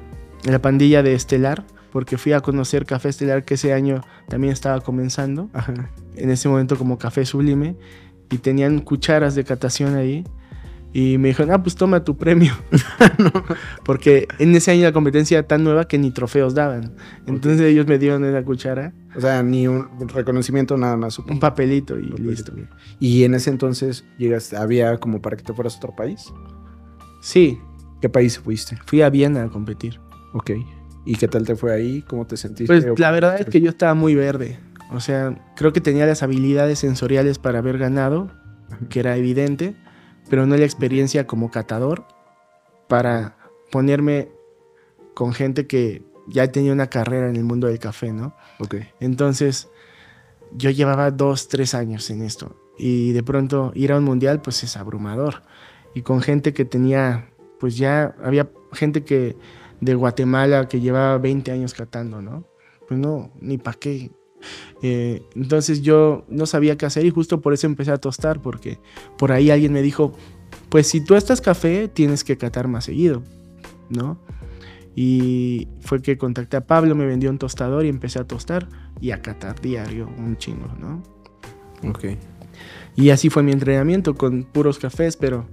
[0.45, 4.81] la pandilla de Estelar porque fui a conocer Café Estelar que ese año también estaba
[4.81, 5.73] comenzando Ajá.
[6.15, 7.75] en ese momento como Café Sublime
[8.31, 10.23] y tenían cucharas de catación ahí
[10.95, 12.53] y me dijeron, ah, pues toma tu premio.
[13.83, 16.93] Porque en ese año la competencia era tan nueva que ni trofeos daban.
[17.25, 21.17] Entonces ellos me dieron esa cuchara, O sea, ni un reconocimiento nada más.
[21.17, 21.39] un supongo.
[21.39, 22.29] papelito y Papelito.
[22.29, 22.53] listo.
[22.99, 26.31] Y en ese entonces llegaste, había como para que te fueras a otro país.
[27.21, 27.59] Sí,
[28.01, 28.77] ¿Qué país fuiste?
[28.85, 29.99] fui a Viena a competir.
[30.33, 30.51] Ok.
[31.05, 32.01] ¿Y qué tal te fue ahí?
[32.03, 32.67] ¿Cómo te sentiste?
[32.67, 34.59] Pues la verdad es que yo estaba muy verde.
[34.91, 38.31] O sea, creo que tenía las habilidades sensoriales para haber ganado,
[38.89, 39.75] que era evidente,
[40.29, 42.05] pero no la experiencia como catador
[42.87, 43.37] para
[43.71, 44.29] ponerme
[45.13, 48.35] con gente que ya tenía una carrera en el mundo del café, ¿no?
[48.59, 48.75] Ok.
[48.99, 49.69] Entonces,
[50.53, 52.55] yo llevaba dos, tres años en esto.
[52.77, 55.43] Y de pronto ir a un mundial, pues es abrumador.
[55.93, 59.35] Y con gente que tenía, pues ya había gente que
[59.83, 62.45] de Guatemala que llevaba 20 años catando, ¿no?
[62.87, 64.11] Pues no, ni para qué.
[64.81, 68.79] Eh, entonces yo no sabía qué hacer y justo por eso empecé a tostar, porque
[69.17, 70.13] por ahí alguien me dijo,
[70.69, 73.23] pues si tú estás café, tienes que catar más seguido,
[73.89, 74.19] ¿no?
[74.95, 78.67] Y fue que contacté a Pablo, me vendió un tostador y empecé a tostar
[79.01, 81.01] y a catar diario un chingo, ¿no?
[81.89, 82.05] Ok.
[82.95, 85.47] Y así fue mi entrenamiento con puros cafés, pero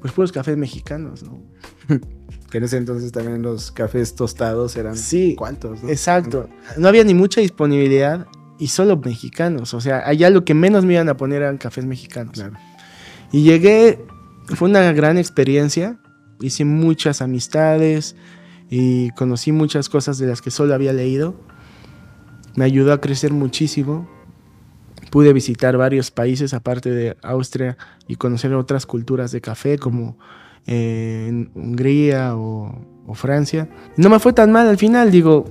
[0.00, 1.40] pues puros cafés mexicanos, ¿no?
[2.50, 5.88] Que en ese entonces también los cafés tostados eran Sí, cuantos, ¿no?
[5.88, 6.48] Exacto.
[6.76, 8.26] No había ni mucha disponibilidad
[8.58, 9.72] y solo mexicanos.
[9.72, 12.34] O sea, allá lo que menos me iban a poner eran cafés mexicanos.
[12.34, 12.54] Claro.
[13.32, 14.04] Y llegué,
[14.48, 15.98] fue una gran experiencia.
[16.40, 18.16] Hice muchas amistades
[18.68, 21.34] y conocí muchas cosas de las que solo había leído.
[22.56, 24.08] Me ayudó a crecer muchísimo.
[25.10, 27.76] Pude visitar varios países aparte de Austria
[28.08, 30.18] y conocer otras culturas de café como
[30.66, 32.74] eh, en Hungría o,
[33.06, 33.68] o Francia.
[33.96, 35.46] No me fue tan mal al final, digo,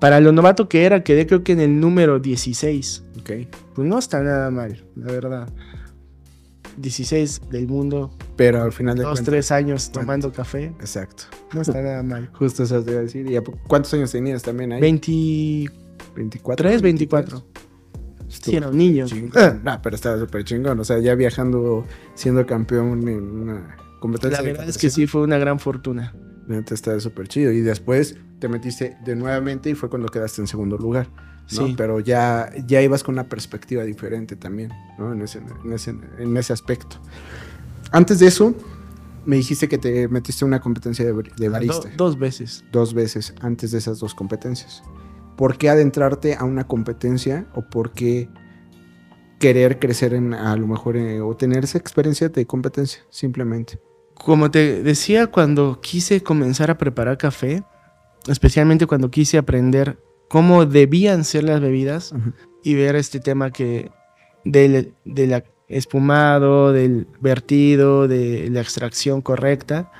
[0.00, 3.04] para lo novato que era, quedé creo que en el número 16.
[3.20, 3.30] Ok.
[3.74, 5.48] Pues no está nada mal, la verdad.
[6.76, 10.66] 16 del mundo, Pero al final de dos, tres años tomando café.
[10.78, 11.24] Exacto.
[11.52, 12.30] No está nada mal.
[12.34, 13.28] Justo eso te iba a decir.
[13.28, 14.80] ¿Y a cuántos años tenías también ahí?
[14.80, 15.72] 23,
[16.14, 16.80] 24.
[16.80, 17.44] 24.
[18.28, 19.06] Sí, era un niño.
[19.06, 19.62] Chingón.
[19.64, 20.78] No, pero estaba súper chingón.
[20.78, 23.76] O sea, ya viajando, siendo campeón en una
[24.30, 26.14] La verdad es que sí fue una gran fortuna.
[26.46, 27.52] neta, estaba súper chido.
[27.52, 31.08] Y después te metiste de nuevamente y fue cuando quedaste en segundo lugar.
[31.56, 31.66] ¿no?
[31.66, 31.74] Sí.
[31.76, 35.12] Pero ya, ya ibas con una perspectiva diferente también, ¿no?
[35.12, 36.96] En ese, en ese, en ese aspecto.
[37.90, 38.54] Antes de eso,
[39.24, 41.88] me dijiste que te metiste en una competencia de, de barista.
[41.88, 42.64] Do- dos veces.
[42.70, 44.82] dos veces antes de esas dos competencias.
[45.36, 48.28] ¿Por qué adentrarte a una competencia o por qué
[49.38, 53.80] querer crecer en a lo mejor eh, o tener esa experiencia de competencia simplemente?
[54.24, 57.62] Como te decía, cuando quise comenzar a preparar café,
[58.26, 62.14] especialmente cuando quise aprender cómo debían ser las bebidas
[62.62, 63.90] y ver este tema que
[64.44, 69.90] del, del espumado, del vertido, de la extracción correcta,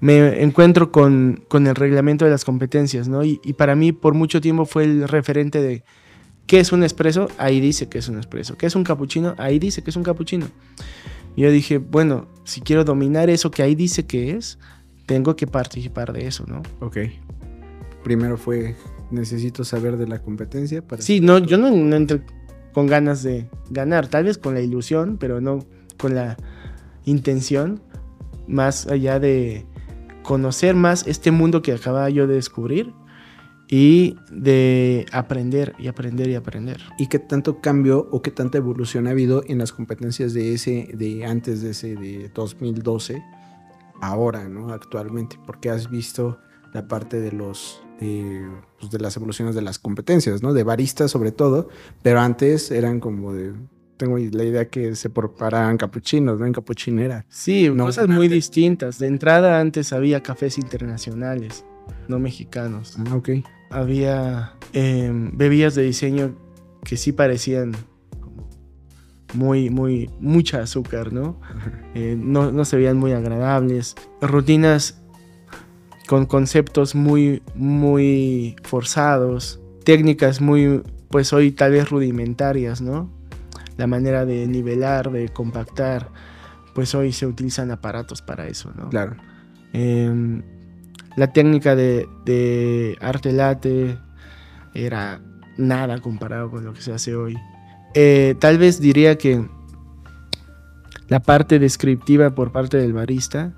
[0.00, 3.24] me encuentro con, con el reglamento de las competencias, ¿no?
[3.24, 5.84] Y, y para mí por mucho tiempo fue el referente de
[6.46, 9.58] qué es un espresso, ahí dice que es un espresso, qué es un cappuccino, ahí
[9.58, 10.46] dice que es un cappuccino.
[11.36, 14.58] Y yo dije, bueno, si quiero dominar eso que ahí dice que es,
[15.06, 16.62] tengo que participar de eso, ¿no?
[16.80, 16.96] Ok.
[18.02, 18.74] Primero fue,
[19.10, 21.02] necesito saber de la competencia para...
[21.02, 22.22] Sí, no, yo no, no entré
[22.72, 25.60] con ganas de ganar, tal vez con la ilusión, pero no
[25.98, 26.36] con la
[27.04, 27.80] intención,
[28.48, 29.66] más allá de
[30.22, 32.92] conocer más este mundo que acababa yo de descubrir
[33.68, 36.80] y de aprender y aprender y aprender.
[36.98, 40.90] ¿Y qué tanto cambio o qué tanta evolución ha habido en las competencias de ese,
[40.94, 43.22] de antes de ese, de 2012,
[44.00, 44.72] ahora, ¿no?
[44.72, 46.38] Actualmente, porque has visto
[46.72, 48.46] la parte de los, de,
[48.78, 50.52] pues, de las evoluciones de las competencias, ¿no?
[50.52, 51.68] De baristas sobre todo,
[52.02, 53.52] pero antes eran como de,
[53.96, 56.46] tengo la idea que se preparaban capuchinos, ¿no?
[56.46, 57.24] En capuchinera.
[57.28, 58.98] Sí, No, cosas muy distintas.
[58.98, 61.64] De entrada antes había cafés internacionales,
[62.08, 62.96] no mexicanos.
[62.98, 63.30] Ah, ok.
[63.70, 66.34] Había eh, bebidas de diseño
[66.84, 67.72] que sí parecían
[69.34, 71.40] muy, muy, mucha azúcar, ¿no?
[71.94, 73.94] Eh, no, no se veían muy agradables.
[74.20, 75.00] Rutinas
[76.06, 79.60] con conceptos muy, muy forzados.
[79.84, 83.10] Técnicas muy, pues hoy tal vez rudimentarias, ¿no?
[83.76, 86.10] La manera de nivelar, de compactar,
[86.74, 88.88] pues hoy se utilizan aparatos para eso, ¿no?
[88.90, 89.16] Claro.
[89.72, 90.42] Em,
[91.16, 93.98] la técnica de, arte late
[94.74, 95.20] era
[95.56, 97.36] nada comparado con lo que se hace hoy.
[97.94, 99.48] Eh, tal vez diría que
[101.08, 103.54] la parte descriptiva por parte del barista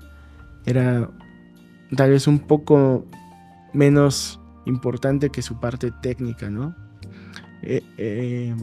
[0.65, 1.09] era
[1.95, 3.05] tal vez un poco
[3.73, 6.75] menos importante que su parte técnica, ¿no?
[7.61, 8.55] Eh, eh,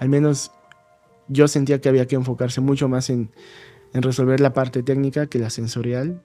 [0.00, 0.52] al menos
[1.28, 3.30] yo sentía que había que enfocarse mucho más en
[3.94, 6.22] resolver la parte técnica que la sensorial.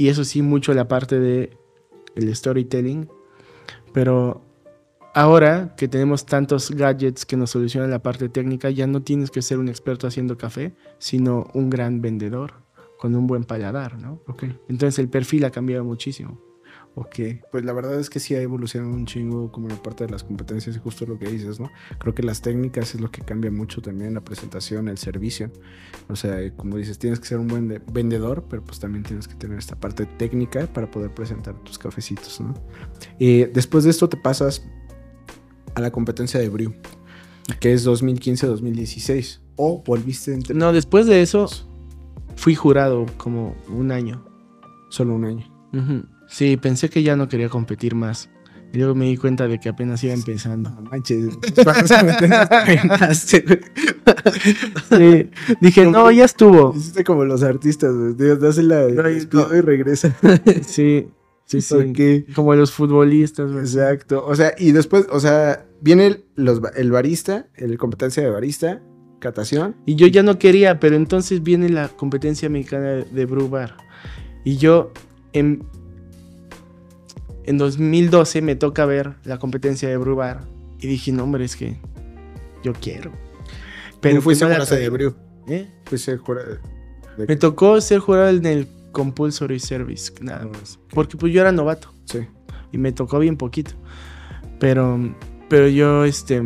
[0.00, 1.58] Y eso sí, mucho la parte de
[2.14, 3.10] el storytelling.
[3.92, 4.40] Pero
[5.12, 9.42] ahora que tenemos tantos gadgets que nos solucionan la parte técnica, ya no tienes que
[9.42, 12.54] ser un experto haciendo café, sino un gran vendedor
[12.98, 14.22] con un buen paladar, ¿no?
[14.26, 14.44] Ok.
[14.70, 16.40] Entonces el perfil ha cambiado muchísimo.
[16.96, 17.16] Ok,
[17.52, 20.24] pues la verdad es que sí ha evolucionado un chingo como la parte de las
[20.24, 21.70] competencias y justo lo que dices, ¿no?
[21.98, 25.50] Creo que las técnicas es lo que cambia mucho también, la presentación, el servicio.
[26.08, 29.04] O sea, eh, como dices, tienes que ser un buen de- vendedor, pero pues también
[29.04, 32.54] tienes que tener esta parte técnica para poder presentar tus cafecitos, ¿no?
[33.20, 34.62] Eh, después de esto te pasas
[35.76, 36.74] a la competencia de Brew,
[37.60, 39.40] que es 2015-2016.
[39.56, 41.46] O volviste entre No, después de eso
[42.36, 44.24] fui jurado como un año.
[44.90, 45.46] solo un año.
[45.72, 46.04] Ujú.
[46.30, 48.30] Sí, pensé que ya no quería competir más.
[48.72, 50.70] Y luego me di cuenta de que apenas iba empezando.
[50.70, 51.36] No manches.
[54.88, 56.72] Sí, dije, no, ya estuvo.
[56.76, 58.14] Hiciste como los artistas, güey.
[58.38, 60.14] Dásela No, y- regresa.
[60.66, 61.08] Sí,
[61.44, 61.74] sí, sí.
[61.74, 63.50] Porque, Como los futbolistas.
[63.50, 63.64] güey.
[63.64, 64.24] exacto.
[64.26, 68.82] O sea, y después, o sea, viene el, los, el barista, el competencia de barista,
[69.18, 69.76] catación.
[69.86, 73.76] Y yo ya no quería, pero entonces viene la competencia mexicana de, de Brew Bar.
[74.44, 74.92] Y yo
[75.32, 75.64] en,
[77.44, 80.46] en 2012 me toca ver la competencia de Brew Bar.
[80.80, 81.76] Y dije, no, hombre, es que
[82.62, 83.12] yo quiero.
[84.00, 84.88] Pero fuiste jurado de.
[84.88, 85.14] Brew.
[85.48, 85.68] ¿Eh?
[85.84, 86.58] Fuiste jurado
[87.16, 87.26] de...
[87.26, 90.78] Me tocó ser jurado en el Compulsory Service, nada más.
[90.90, 91.92] Porque pues yo era novato.
[92.04, 92.26] Sí.
[92.72, 93.72] y me tocó bien poquito.
[94.58, 95.14] Pero,
[95.48, 96.42] pero yo, este,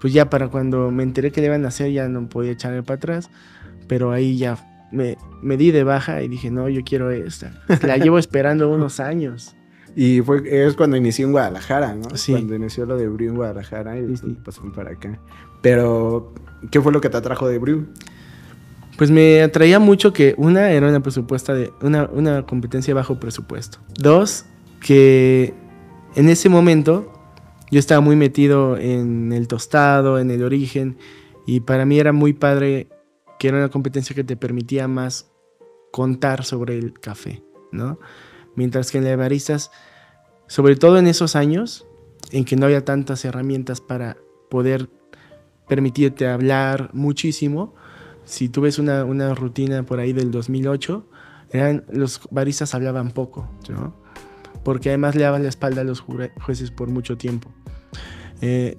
[0.00, 2.82] pues ya para cuando me enteré que le iban a hacer, ya no podía echarme
[2.82, 3.30] para atrás.
[3.88, 7.62] Pero ahí ya me, me di de baja y dije, no, yo quiero esta.
[7.82, 9.55] La llevo esperando unos años.
[9.96, 12.14] Y fue, es cuando inició en Guadalajara, ¿no?
[12.16, 12.32] Sí.
[12.32, 14.40] Cuando inició lo de Brew en Guadalajara y Sí, después sí.
[14.44, 15.18] pasaron para acá.
[15.62, 16.34] Pero,
[16.70, 17.86] ¿qué fue lo que te atrajo de Brew?
[18.98, 23.78] Pues me atraía mucho que una era una presupuesta de una, una competencia bajo presupuesto.
[23.98, 24.44] Dos,
[24.80, 25.54] que
[26.14, 27.10] en ese momento
[27.70, 30.98] yo estaba muy metido en el tostado, en el origen,
[31.46, 32.88] y para mí era muy padre
[33.38, 35.30] que era una competencia que te permitía más
[35.90, 37.98] contar sobre el café, ¿no?
[38.56, 39.70] Mientras que en la de baristas,
[40.48, 41.86] sobre todo en esos años,
[42.32, 44.16] en que no había tantas herramientas para
[44.50, 44.88] poder
[45.68, 47.74] permitirte hablar muchísimo,
[48.24, 51.06] si tú ves una, una rutina por ahí del 2008,
[51.50, 53.94] eran, los baristas hablaban poco, ¿no?
[54.64, 57.50] Porque además le daban la espalda a los jueces por mucho tiempo.
[58.40, 58.78] Eh,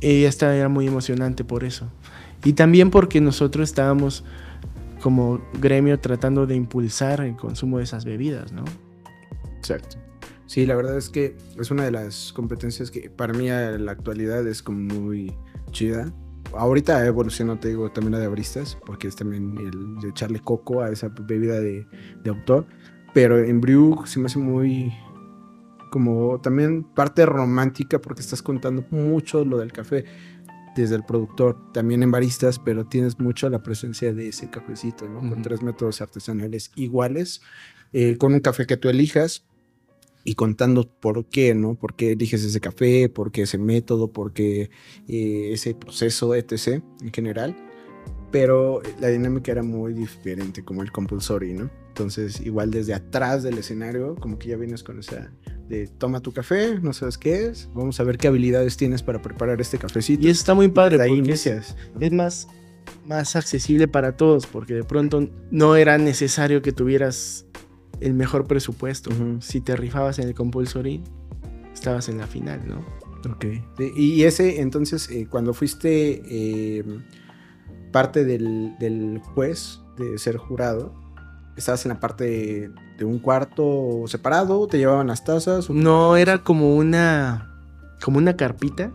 [0.00, 1.88] y esta era muy emocionante por eso.
[2.44, 4.24] Y también porque nosotros estábamos
[5.00, 8.64] como gremio tratando de impulsar el consumo de esas bebidas, ¿no?
[9.64, 9.96] Exacto.
[10.46, 13.92] Sí, la verdad es que es una de las competencias que para mí a la
[13.92, 15.34] actualidad es como muy
[15.70, 16.12] chida.
[16.52, 20.82] Ahorita evolucionó, te digo, también la de baristas, porque es también el de echarle coco
[20.82, 21.86] a esa bebida de,
[22.22, 22.66] de autor.
[23.14, 24.92] Pero en Brew se me hace muy
[25.90, 30.04] como también parte romántica porque estás contando mucho lo del café
[30.76, 35.20] desde el productor, también en baristas, pero tienes mucho la presencia de ese cafecito, ¿no?
[35.20, 35.42] Con Ujú.
[35.42, 37.42] tres métodos artesanales iguales,
[37.92, 39.46] eh, con un café que tú elijas
[40.24, 41.74] y contando por qué, ¿no?
[41.74, 44.70] Por qué eliges ese café, por qué ese método, por qué
[45.06, 46.82] eh, ese proceso, etc.
[47.02, 47.56] en general.
[48.32, 51.70] Pero la dinámica era muy diferente, como el compulsory, ¿no?
[51.88, 55.30] Entonces, igual desde atrás del escenario, como que ya vienes con esa
[55.68, 59.22] de toma tu café, no sabes qué es, vamos a ver qué habilidades tienes para
[59.22, 60.26] preparar este cafecito.
[60.26, 60.98] Y eso está muy padre.
[60.98, 61.76] Porque inicias.
[62.00, 62.48] es más,
[63.06, 67.46] más accesible para todos, porque de pronto no era necesario que tuvieras
[68.00, 69.10] el mejor presupuesto.
[69.40, 71.02] Si te rifabas en el compulsory,
[71.72, 72.84] estabas en la final, ¿no?
[73.30, 73.46] Ok.
[73.96, 76.84] Y ese, entonces, eh, cuando fuiste eh,
[77.92, 80.92] parte del, del juez, de ser jurado,
[81.56, 84.66] ¿estabas en la parte de, de un cuarto separado?
[84.66, 85.70] ¿Te llevaban las tazas?
[85.70, 87.50] o- No, era como una,
[88.02, 88.92] como una carpita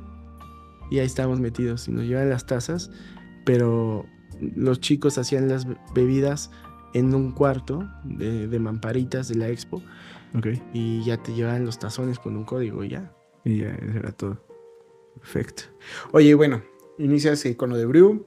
[0.91, 2.91] y ahí estábamos metidos y nos llevaban las tazas,
[3.45, 4.05] pero
[4.39, 6.51] los chicos hacían las be- bebidas
[6.93, 9.81] en un cuarto de, de mamparitas de la expo
[10.35, 10.47] Ok.
[10.73, 13.13] y ya te llevaban los tazones con un código y ya.
[13.43, 14.37] Y ya, eso era todo.
[15.15, 15.63] Perfecto.
[16.11, 16.61] Oye, bueno,
[16.97, 18.25] inicias eh, con lo de Brew.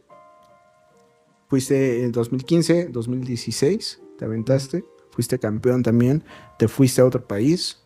[1.48, 4.84] Fuiste en 2015, 2016, te aventaste.
[5.10, 6.24] Fuiste campeón también.
[6.58, 7.84] Te fuiste a otro país.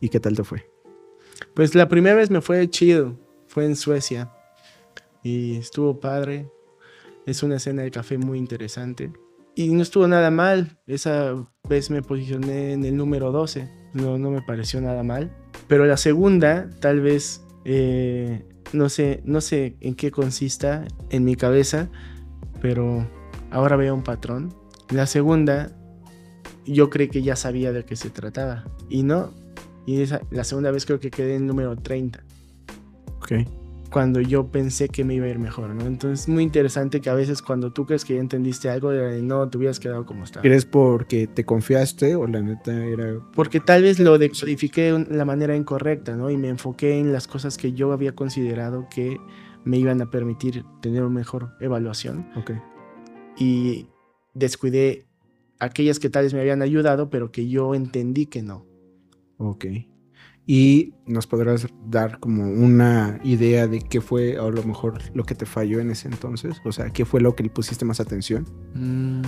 [0.00, 0.70] ¿Y qué tal te fue?
[1.54, 4.32] Pues la primera vez me fue chido, fue en Suecia
[5.22, 6.50] y estuvo padre.
[7.26, 9.12] Es una escena de café muy interesante.
[9.58, 10.78] Y no estuvo nada mal.
[10.86, 11.34] Esa
[11.66, 13.68] vez me posicioné en el número 12.
[13.94, 15.34] No, no me pareció nada mal.
[15.66, 21.36] Pero la segunda, tal vez, eh, no, sé, no sé en qué consista en mi
[21.36, 21.88] cabeza,
[22.60, 23.08] pero
[23.50, 24.54] ahora veo un patrón.
[24.90, 25.72] La segunda,
[26.66, 28.66] yo creí que ya sabía de qué se trataba.
[28.90, 29.32] Y no.
[29.86, 32.22] Y esa, la segunda vez creo que quedé en el número 30
[33.16, 33.32] Ok.
[33.90, 35.86] Cuando yo pensé que me iba a ir mejor, ¿no?
[35.86, 39.48] Entonces es muy interesante que a veces cuando tú crees que ya entendiste algo, no,
[39.48, 40.42] te hubieras quedado como estaba.
[40.42, 43.18] ¿Crees porque te confiaste o la neta era...
[43.34, 46.30] Porque tal vez lo decodifiqué de la manera incorrecta, ¿no?
[46.30, 49.18] Y me enfoqué en las cosas que yo había considerado que
[49.64, 52.52] me iban a permitir tener una mejor evaluación Ok.
[53.36, 53.88] y
[54.34, 55.06] descuidé
[55.58, 58.66] aquellas que tal vez me habían ayudado, pero que yo entendí que no.
[59.38, 59.66] Ok.
[60.46, 65.34] Y nos podrás dar como una idea de qué fue a lo mejor lo que
[65.34, 66.60] te falló en ese entonces.
[66.64, 68.46] O sea, qué fue lo que le pusiste más atención.
[68.74, 69.22] Mm,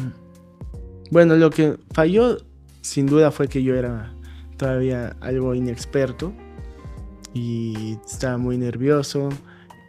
[1.11, 2.39] Bueno, lo que falló
[2.83, 4.15] sin duda fue que yo era
[4.57, 6.33] todavía algo inexperto
[7.35, 9.29] y estaba muy nervioso.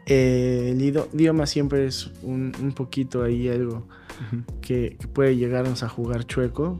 [0.06, 0.82] Eh, el
[1.14, 3.88] idioma siempre es un, un poquito ahí algo
[4.62, 6.80] que, que puede llegarnos a jugar chueco.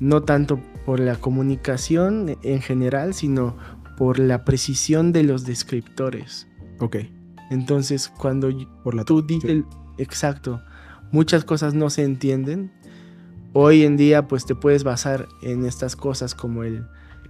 [0.00, 3.56] No tanto por la comunicación en general, sino
[3.96, 6.46] por la precisión de los descriptores.
[6.80, 6.96] Ok.
[7.50, 8.50] Entonces, cuando
[8.82, 9.64] Por la tú dices
[9.98, 10.60] exacto
[11.12, 12.72] muchas cosas no se entienden
[13.54, 16.84] hoy en día pues te puedes basar en estas cosas como el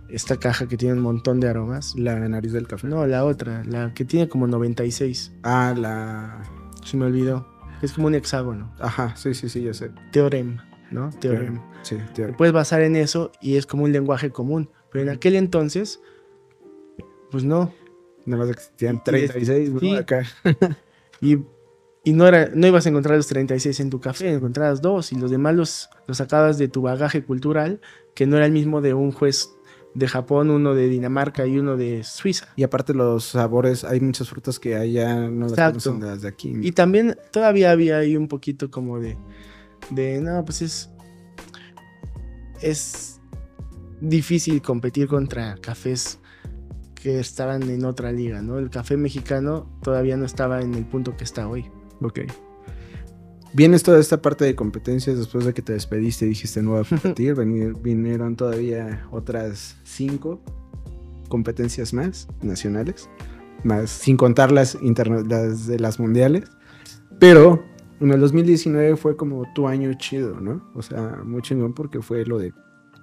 [0.09, 2.89] esta caja que tiene un montón de aromas La nariz del café.
[2.89, 6.43] no la otra la que tiene como 96 Ah, la.
[6.85, 7.47] se me olvidó
[7.83, 9.91] es como un hexágono Ajá, sí, sí, sí, ya sé.
[10.11, 10.57] teorem
[10.91, 12.33] no teorem Sí, te te...
[12.33, 16.01] puedes basar en eso y es como un lenguaje común pero en aquel entonces
[17.31, 17.73] pues no
[18.25, 19.81] Nada más existían Y- y 36, ¿no?
[19.81, 19.95] sí.
[19.97, 20.25] Acá.
[21.21, 21.39] Y,
[22.05, 25.17] y no, era, no ibas a encontrar los 36 en tu café, encontrabas dos y
[25.17, 27.81] los demás los, los sacabas de tu bagaje cultural,
[28.15, 29.51] que no era el mismo de un juez
[29.95, 32.49] de Japón, uno de Dinamarca y uno de Suiza.
[32.57, 35.71] Y aparte los sabores, hay muchas frutas que allá no las Exacto.
[35.91, 36.53] conocen de las de aquí.
[36.61, 39.17] Y también todavía había ahí un poquito como de,
[39.91, 40.91] de no, pues es,
[42.61, 43.21] es
[44.01, 46.19] difícil competir contra cafés
[46.95, 48.59] que estaban en otra liga, ¿no?
[48.59, 51.67] El café mexicano todavía no estaba en el punto que está hoy.
[52.03, 52.21] Ok.
[53.53, 56.81] Vienes toda esta parte de competencias después de que te despediste y dijiste no voy
[56.81, 57.35] a competir.
[57.35, 60.41] Venir- vinieron todavía otras cinco
[61.29, 63.09] competencias más nacionales,
[63.65, 66.45] más sin contar las, las de las mundiales.
[67.19, 67.65] Pero
[68.01, 70.71] en el 2019 fue como tu año chido, ¿no?
[70.75, 72.53] O sea, muy chingón porque fue lo de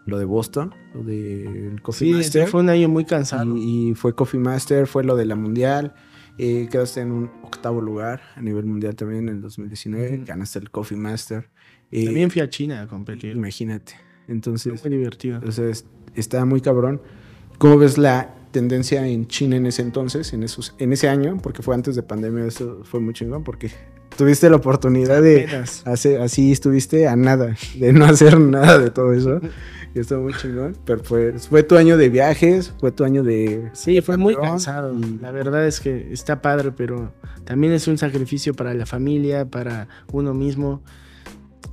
[0.05, 2.47] lo de Boston, lo del Coffee Sí, Master.
[2.49, 3.55] fue un año muy cansado.
[3.55, 5.93] Y, y fue Coffee Master, fue lo de la mundial.
[6.37, 10.15] eh, quedaste en un octavo lugar a nivel mundial también en el 2019.
[10.17, 10.25] Ujú.
[10.25, 11.49] Ganaste el Coffee Master.
[11.91, 13.35] eh, También fui a China a competir.
[13.37, 13.93] Imagínate.
[14.25, 15.39] Fue Entonces, muy divertido.
[15.47, 15.85] o sea, es-
[16.15, 17.01] está muy cabrón.
[17.57, 21.37] ¿Cómo ves la tendencia en China en ese entonces, en, esos, en ese año?
[21.41, 23.69] Porque fue antes de pandemia, eso fue muy chingón, porque
[24.17, 25.43] tuviste la oportunidad de...
[25.45, 25.83] Apenas.
[25.85, 29.39] hace- así estuviste a nada, de no hacer nada de todo eso.
[29.95, 30.75] Y estuvo muy chingón.
[30.85, 33.69] Pero fue, fue tu año de viajes, fue tu año de...
[33.73, 34.95] Sí, fue muy cansado.
[35.21, 39.87] La verdad es que está padre, pero también es un sacrificio para la familia, para
[40.11, 40.81] uno mismo,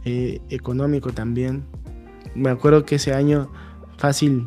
[0.05, 1.65] eh, económico también.
[2.35, 3.51] Me acuerdo que ese año
[3.97, 4.47] fácil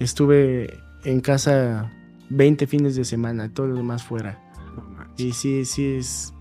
[0.00, 0.68] estuve
[1.04, 1.90] en casa
[2.30, 4.38] 20 fines de semana, todo lo demás fuera.
[5.16, 6.34] Y sí, sí es...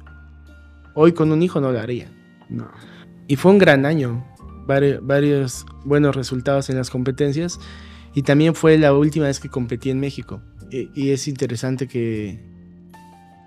[0.99, 2.09] Hoy con un hijo no lo haría.
[2.49, 2.67] no.
[3.27, 4.25] Y fue un gran año.
[4.65, 7.59] Vari- varios buenos resultados en las competencias.
[8.15, 10.41] Y también fue la última vez que competí en México.
[10.71, 12.39] Y, y es interesante que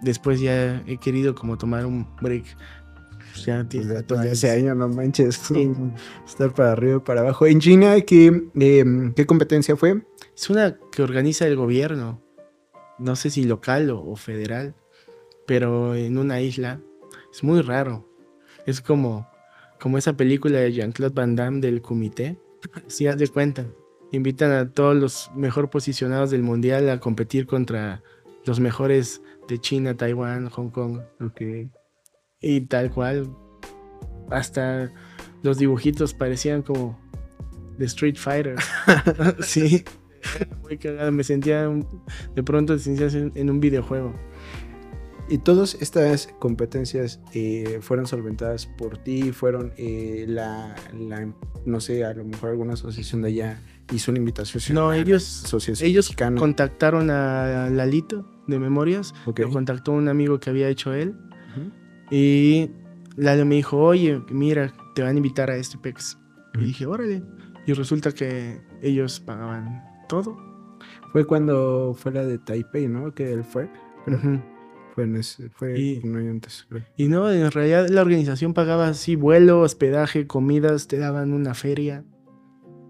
[0.02, 2.44] después ya he querido como tomar un break.
[3.32, 3.94] Pues ya tiene
[4.30, 5.36] ese año, no manches.
[5.36, 5.70] Sí.
[6.26, 7.46] Estar para arriba y para abajo.
[7.46, 8.84] En China, ¿qué, eh,
[9.16, 10.02] ¿qué competencia fue?
[10.36, 12.22] Es una que organiza el gobierno.
[12.98, 14.74] No sé si local o, o federal.
[15.46, 16.80] Pero en una isla.
[17.32, 18.06] Es muy raro.
[18.66, 19.28] Es como,
[19.80, 22.38] como esa película de Jean-Claude Van Damme del comité.
[22.88, 23.66] Si haz de cuenta.
[24.12, 28.02] Invitan a todos los mejor posicionados del mundial a competir contra
[28.44, 31.00] los mejores de China, Taiwán, Hong Kong.
[31.20, 31.40] Ok.
[32.40, 33.34] Y tal cual.
[34.30, 34.92] Hasta
[35.42, 36.98] los dibujitos parecían como
[37.78, 38.56] de Street Fighter.
[39.40, 39.84] sí.
[40.62, 41.12] Muy cagado.
[41.12, 41.68] Me sentía
[42.34, 44.14] de pronto en un videojuego.
[45.30, 49.30] ¿Y todas estas competencias eh, fueron solventadas por ti?
[49.30, 51.32] ¿Fueron eh, la, la,
[51.64, 53.62] no sé, a lo mejor alguna asociación de allá
[53.92, 54.74] hizo una invitación?
[54.74, 55.44] No, ellos,
[55.80, 56.36] ellos Mexicana?
[56.36, 59.14] contactaron a Lalito de Memorias.
[59.26, 59.38] Ok.
[59.38, 61.14] Lo contactó un amigo que había hecho él.
[62.10, 62.68] Y
[63.16, 66.18] Lalo me dijo, oye, mira, te van a invitar a este PEX.
[66.54, 67.22] Y dije, órale.
[67.68, 70.36] Y resulta que ellos pagaban todo.
[71.12, 73.14] Fue cuando fue la de Taipei, ¿no?
[73.14, 73.70] Que él fue.
[74.08, 74.40] Ujú.
[74.94, 76.82] Fue en ese, fue Y- un año antes, creo.
[76.96, 82.04] Y no, en realidad la organización pagaba así vuelo, hospedaje, comidas, te daban una feria.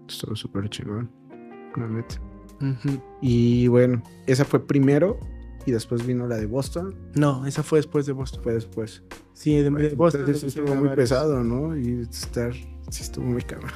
[0.07, 1.09] Estuvo súper chingón.
[1.77, 2.15] La neta.
[2.59, 3.01] Ujú.
[3.21, 5.19] Y bueno, esa fue primero
[5.65, 6.93] y después vino la de Boston.
[7.15, 8.43] No, esa fue después de Boston.
[8.43, 9.03] Fue después.
[9.33, 10.21] Sí, de, de Boston.
[10.21, 10.95] Entonces estuvo muy varios.
[10.95, 11.77] pesado, ¿no?
[11.77, 13.71] Y estar, sí estuvo muy cabrón.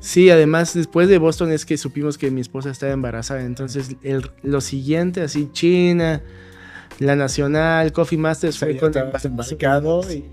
[0.00, 3.44] Sí, además después de Boston es que supimos que mi esposa estaba embarazada.
[3.44, 6.22] Entonces el- lo siguiente, así China,
[6.98, 9.28] la Nacional, Coffee Masters fue con embarazo.
[9.28, 10.24] embarcado y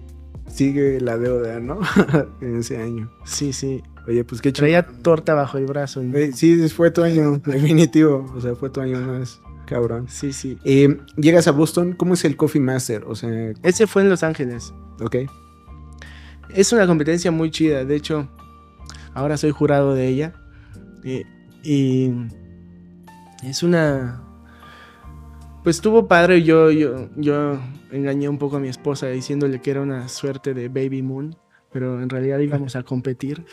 [0.47, 1.79] sigue la deuda, ¿no?
[2.41, 3.11] en ese año.
[3.25, 3.81] Sí, sí.
[4.07, 5.03] Oye, pues qué Traía chingón.
[5.03, 6.01] torta bajo el brazo.
[6.03, 8.31] Güey, Sí, fue tu año, definitivo.
[8.35, 10.07] O sea, fue tu año más cabrón.
[10.09, 10.57] Sí, sí.
[10.63, 13.03] Eh, llegas a Boston, ¿cómo es el Coffee Master?
[13.07, 13.29] O sea,
[13.63, 14.73] Ese fue en Los Ángeles.
[15.01, 15.15] ok.
[16.53, 17.85] Es una competencia muy chida.
[17.85, 18.27] De hecho,
[19.13, 20.33] ahora soy jurado de ella.
[21.05, 21.23] Eh,
[21.63, 22.11] y
[23.43, 24.21] es una.
[25.63, 26.43] Pues estuvo padre.
[26.43, 27.59] Yo, yo, yo
[27.91, 31.35] engañé un poco a mi esposa diciéndole que era una suerte de Baby Moon.
[31.71, 33.45] Pero en realidad íbamos a competir.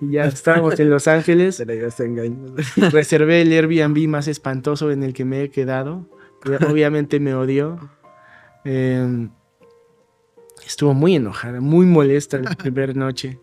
[0.00, 1.56] Y ya estábamos en Los Ángeles.
[1.56, 2.90] Se la.
[2.90, 6.08] Reservé el Airbnb más espantoso en el que me he quedado.
[6.42, 7.90] que Obviamente me odió.
[8.64, 9.28] Eh,
[10.66, 13.38] estuvo muy enojada, muy molesta la primera noche.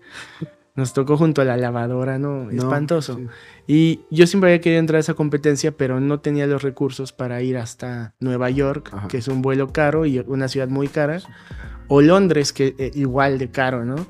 [0.78, 2.46] Nos tocó junto a la lavadora, ¿no?
[2.46, 3.18] No, Espantoso.
[3.18, 3.28] sí.
[3.68, 7.42] Y yo siempre había querido entrar a esa competencia, pero no tenía los recursos para
[7.42, 9.08] ir hasta Nueva York, Ajá.
[9.10, 11.20] que es un vuelo caro y una ciudad muy cara,
[11.90, 14.08] o Londres, que eh, igual de caro, ¿no?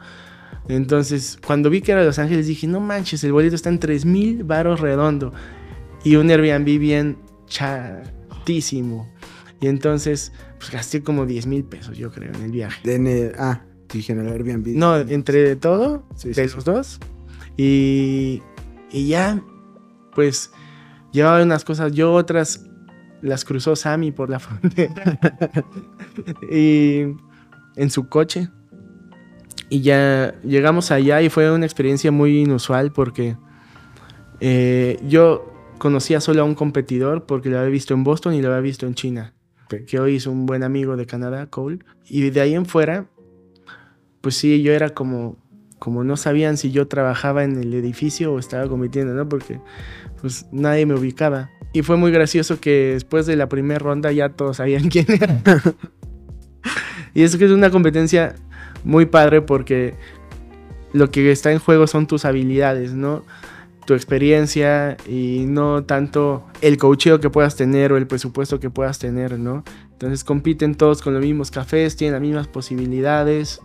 [0.68, 4.06] Entonces, cuando vi que era Los Ángeles, dije, no manches, el boleto está en 3
[4.06, 5.34] mil varos redondo.
[6.04, 9.08] Y un Airbnb bien chatísimo.
[9.60, 12.94] Y entonces, pues gasté como 10 mil pesos, yo creo, en el viaje.
[12.94, 13.62] En el- ah,
[13.94, 14.68] dije en el Airbnb.
[14.76, 16.72] No, entre todo, Sí, de sí, los sí.
[16.72, 17.00] dos.
[17.58, 18.42] Y,
[18.92, 19.42] y ya
[20.14, 20.52] pues
[21.12, 22.66] llevaba unas cosas, yo otras
[23.22, 25.20] las cruzó Sammy por la frontera.
[26.52, 27.02] y
[27.76, 28.50] en su coche.
[29.70, 33.36] Y ya llegamos allá y fue una experiencia muy inusual porque
[34.40, 38.50] eh, yo conocía solo a un competidor porque lo había visto en Boston y lo
[38.50, 39.34] había visto en China,
[39.88, 41.80] que hoy es un buen amigo de Canadá, Cole.
[42.06, 43.08] Y de ahí en fuera,
[44.28, 45.38] pues sí, yo era como,
[45.80, 49.30] como no sabían si yo trabajaba en el edificio o estaba compitiendo, ¿no?
[49.30, 49.62] Porque
[50.20, 51.50] pues nadie me ubicaba.
[51.72, 55.42] Y fue muy gracioso que después de la primera ronda ya todos sabían quién era.
[57.14, 58.36] y eso que es una competencia
[58.84, 59.96] muy padre porque
[60.92, 63.24] lo que está en juego son tus habilidades, ¿no?
[63.86, 69.00] Tu experiencia y no tanto el coacheo que puedas tener o el presupuesto que puedas
[69.00, 69.64] tener, ¿no?
[69.94, 73.62] Entonces compiten todos con los mismos cafés, tienen las mismas posibilidades.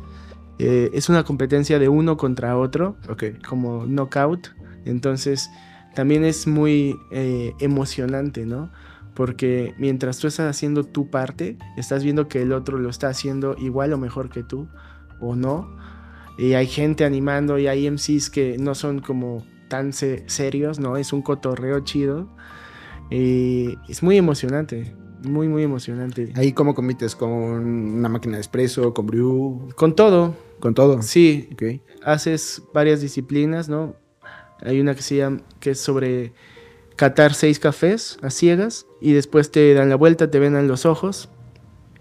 [0.58, 3.24] Eh, es una competencia de uno contra otro, Ok.
[3.48, 4.48] como knockout.
[4.84, 5.50] Entonces
[5.94, 8.70] también es muy eh, emocionante, ¿no?
[9.14, 13.54] Porque mientras tú estás haciendo tu parte, estás viendo que el otro lo está haciendo
[13.58, 14.68] igual o mejor que tú,
[15.20, 15.68] o no.
[16.38, 20.96] Y hay gente animando y hay MCs que no son como tan se- serios, ¿no?
[20.96, 22.28] Es un cotorreo chido.
[23.10, 24.94] Y es muy emocionante,
[25.24, 26.32] muy, muy emocionante.
[26.36, 31.02] Ahí cómo compites con una máquina de espresso, con brew, Con todo, con todo.
[31.02, 31.62] sí, Ok.
[32.04, 33.94] haces varias disciplinas, ¿no?
[34.60, 36.32] Hay una que se llama, que es sobre
[36.96, 40.86] catar seis cafés a ciegas y después te dan la vuelta, te ven en los
[40.86, 41.28] ojos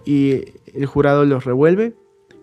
[0.06, 0.44] y
[0.74, 1.96] el jurado los revuelve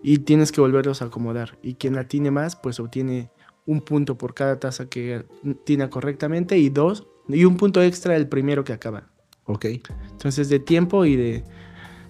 [0.03, 1.59] y tienes que volverlos a acomodar.
[1.63, 3.31] Y quien atine más, pues obtiene
[3.67, 8.27] un punto por cada taza que atina correctamente y dos, y un punto extra el
[8.27, 9.11] primero que acaba.
[9.49, 9.67] Ok.
[10.11, 11.45] Entonces de tiempo y de,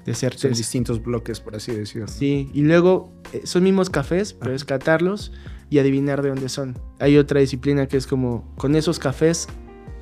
[0.04, 2.08] de Son distintos bloques, por así decirlo.
[2.08, 5.32] Sí, y luego eh, son mismos cafés, pero es catarlos
[5.70, 6.76] y adivinar de dónde son.
[6.98, 9.46] Hay otra disciplina que es como con esos cafés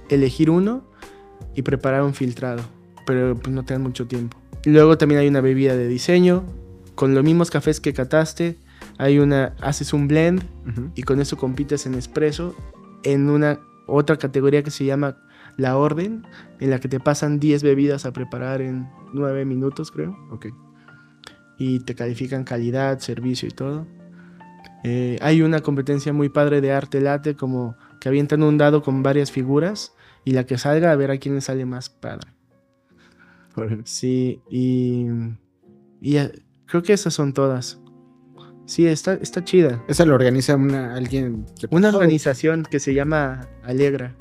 [0.09, 0.85] elegir uno
[1.55, 2.63] y preparar un filtrado,
[3.07, 4.39] pero pues no te dan mucho tiempo.
[4.65, 6.45] Y luego también hay una bebida de diseño,
[6.95, 8.57] con los mismos cafés que cataste,
[8.97, 10.43] hay una, haces un blend
[10.95, 12.55] y con eso compites en espresso
[13.03, 15.19] en una otra categoría que se llama
[15.57, 16.27] la orden,
[16.61, 20.47] en la que te pasan 10 bebidas a preparar en 9 minutos, creo Ok.
[21.59, 23.87] y te califican calidad, servicio y todo.
[24.85, 29.03] Eh, hay una competencia muy padre de arte late, como que avientan un dado con
[29.03, 29.95] varias figuras
[30.25, 32.29] y la que salga a ver a quién le sale más padre.
[33.85, 35.07] Sí, y,
[36.03, 36.31] y eh,
[36.67, 37.81] creo que esas son todas.
[38.67, 39.83] Sí, está, está chida.
[39.89, 41.47] Esa lo organiza una, alguien.
[41.71, 44.15] Una organización que se llama Alegra,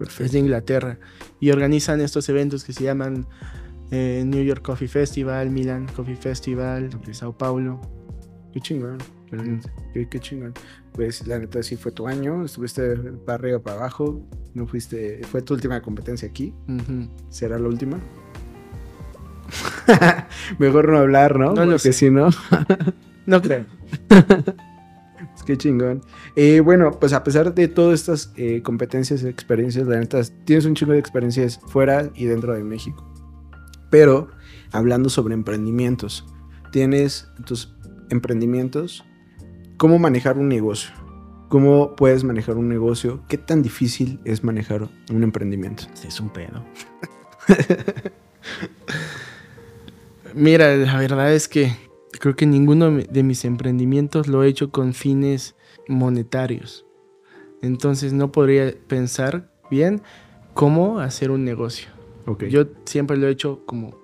[0.00, 0.24] Órale.
[0.26, 0.98] es de Inglaterra,
[1.40, 3.26] y organizan estos eventos que se llaman
[3.90, 7.12] eh, New York Coffee Festival, Milan Coffee Festival, Ok.
[7.12, 7.80] Sao Paulo.
[8.52, 8.98] Qué chingón.
[9.92, 10.54] Qué, qué chingón.
[10.92, 12.44] Pues la neta sí fue tu año.
[12.44, 12.94] Estuviste
[13.26, 14.20] para arriba, para abajo.
[14.54, 15.20] No fuiste.
[15.24, 16.54] Fue tu última competencia aquí.
[17.30, 17.98] ¿Será la última?
[20.58, 21.46] Mejor no hablar, ¿no?
[21.52, 21.92] No lo Porque sé.
[21.92, 22.28] si no.
[23.26, 23.64] No creo.
[25.44, 26.00] Qué chingón.
[26.36, 30.64] Eh, bueno, pues a pesar de todas estas eh, competencias y experiencias, la neta, tienes
[30.64, 33.04] un chingo de experiencias fuera y dentro de México.
[33.90, 34.28] Pero
[34.72, 36.24] hablando sobre emprendimientos,
[36.72, 37.76] tienes tus
[38.10, 39.04] emprendimientos,
[39.76, 40.92] cómo manejar un negocio.
[41.48, 43.22] ¿Cómo puedes manejar un negocio?
[43.28, 45.84] ¿Qué tan difícil es manejar un emprendimiento?
[46.04, 46.64] Es un pedo.
[50.34, 51.76] Mira, la verdad es que
[52.24, 55.56] creo que ninguno de mis emprendimientos lo he hecho con fines
[55.88, 56.86] monetarios.
[57.60, 60.00] Entonces no podría pensar bien
[60.54, 61.90] cómo hacer un negocio.
[62.48, 64.00] Yo siempre lo he hecho como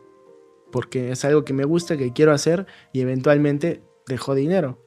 [0.71, 4.79] porque es algo que me gusta, que quiero hacer y eventualmente dejo dinero,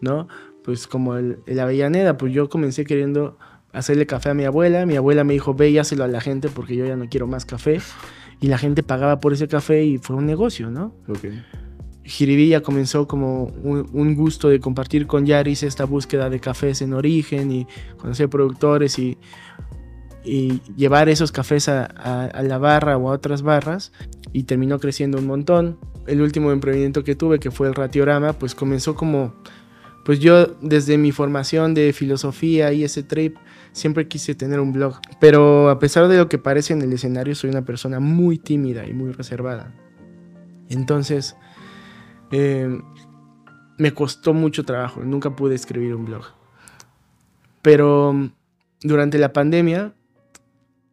[0.00, 0.26] ¿no?
[0.64, 3.38] Pues como el, el Avellaneda, pues yo comencé queriendo
[3.72, 6.74] hacerle café a mi abuela, mi abuela me dijo, ve y a la gente porque
[6.74, 7.80] yo ya no quiero más café
[8.40, 10.92] y la gente pagaba por ese café y fue un negocio, ¿no?
[12.04, 17.52] Jiribilla comenzó como un, gusto de compartir con Yaris esta búsqueda de cafés en origen
[17.52, 19.18] y conocer productores y,
[20.76, 23.90] llevar esos cafés a- a la barra o a otras barras
[24.32, 25.78] y terminó creciendo un montón.
[26.06, 29.34] El último emprendimiento que tuve, que fue el Ratiorama, pues comenzó como,
[30.04, 33.36] pues yo desde mi formación de filosofía y ese trip,
[33.72, 35.00] siempre quise tener un blog.
[35.20, 38.86] Pero a pesar de lo que parece en el escenario, soy una persona muy tímida
[38.86, 39.74] y muy reservada.
[40.68, 41.36] Entonces,
[42.32, 42.80] eh,
[43.78, 46.24] me costó mucho trabajo, nunca pude escribir un blog.
[47.62, 48.32] Pero mm,
[48.82, 49.94] durante la pandemia,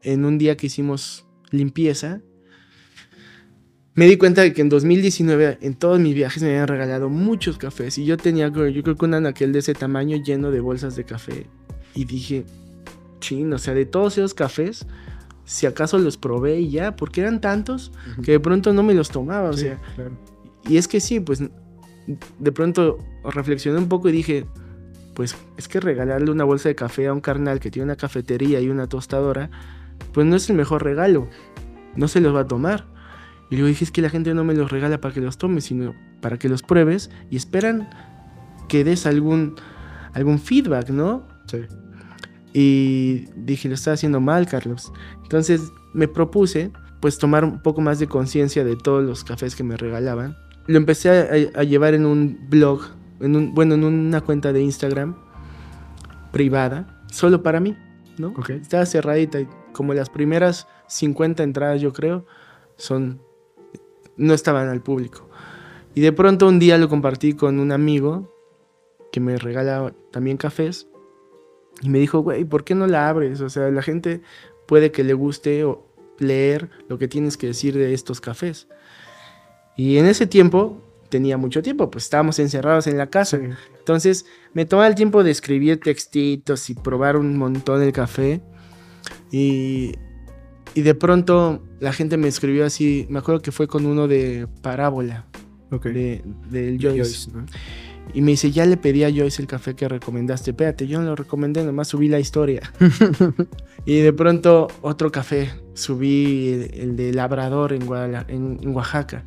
[0.01, 2.21] en un día que hicimos limpieza,
[3.95, 7.57] me di cuenta de que en 2019 en todos mis viajes me habían regalado muchos
[7.57, 10.95] cafés y yo tenía, yo creo que un anaquel de ese tamaño lleno de bolsas
[10.95, 11.47] de café
[11.93, 12.45] y dije,
[13.19, 14.85] chin, o sea, de todos esos cafés,
[15.43, 17.91] si acaso los probé y ya, porque eran tantos
[18.23, 20.11] que de pronto no me los tomaba, o Sí, sea, claro.
[20.69, 21.43] Y es que sí, pues
[22.39, 24.45] de pronto reflexioné un poco y dije,
[25.15, 28.61] pues es que regalarle una bolsa de café a un carnal que tiene una cafetería
[28.61, 29.49] y una tostadora,
[30.13, 31.27] pues no es el mejor regalo,
[31.95, 32.85] no se los va a tomar.
[33.49, 35.65] Y luego dije, es que la gente no me los regala para que los tomes,
[35.65, 37.89] sino para que los pruebes y esperan
[38.67, 39.55] que des algún,
[40.13, 41.27] algún feedback, ¿no?
[41.47, 41.65] Sí.
[42.53, 44.91] Y dije, lo estaba haciendo mal, Carlos.
[45.23, 49.63] Entonces me propuse, pues, tomar un poco más de conciencia de todos los cafés que
[49.63, 50.37] me regalaban.
[50.69, 52.81] Lo empecé a, a llevar en un blog,
[53.19, 55.15] en un, bueno, en una cuenta de Instagram
[56.31, 57.75] privada, solo para mí,
[58.19, 58.27] ¿no?
[58.37, 58.51] Ok.
[58.51, 62.25] Estaba cerradita y como las primeras 50 entradas, yo creo,
[62.77, 63.19] son
[64.15, 65.27] no estaban al público.
[65.95, 68.31] Y de pronto un día lo compartí con un amigo
[69.11, 70.87] que me regala también cafés
[71.81, 73.41] y me dijo, güey, ¿por qué no la abres?
[73.41, 74.21] O sea, la gente
[74.67, 75.87] puede que le guste o
[76.19, 78.67] leer lo que tienes que decir de estos cafés.
[79.79, 83.39] Y en ese tiempo, tenía mucho tiempo, pues estábamos encerrados en la casa.
[83.79, 88.41] Entonces me tomaba el tiempo de escribir textitos y probar un montón el café.
[89.31, 89.93] Y,
[90.75, 94.47] y de pronto la gente me escribió así, me acuerdo que fue con uno de
[94.61, 95.25] Parábola,
[95.71, 96.97] de, del Joyce.
[97.03, 97.45] Joyce, ¿no?
[98.13, 100.51] Y me dice, ya le pedí a Joyce el café que recomendaste.
[100.51, 102.61] Espérate, yo no lo recomendé, nomás subí la historia.
[103.85, 109.23] y de pronto otro café, subí el, el de Labrador en, Guadala- en- en Oaxaca.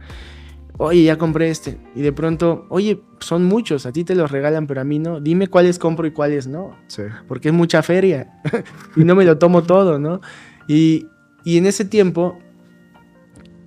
[0.84, 1.78] Oye, ya compré este.
[1.94, 5.20] Y de pronto, oye, son muchos, a ti te los regalan, pero a mí no.
[5.20, 6.76] Dime cuáles compro y cuáles no.
[6.88, 7.04] Sí.
[7.28, 8.40] Porque es mucha feria.
[8.96, 10.20] y no me lo tomo todo, ¿no?
[10.66, 11.06] Y,
[11.44, 12.36] y en ese tiempo,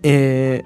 [0.03, 0.61] eh,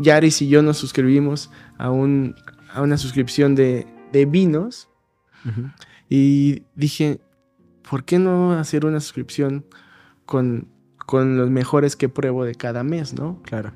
[0.00, 1.48] Yaris y yo nos suscribimos
[1.78, 2.34] a, un,
[2.72, 4.88] a una suscripción de, de vinos.
[6.08, 7.20] Y dije,
[7.88, 9.64] ¿por qué no hacer una suscripción
[10.26, 10.66] con,
[11.06, 13.40] con los mejores que pruebo de cada mes, no?
[13.44, 13.72] Claro.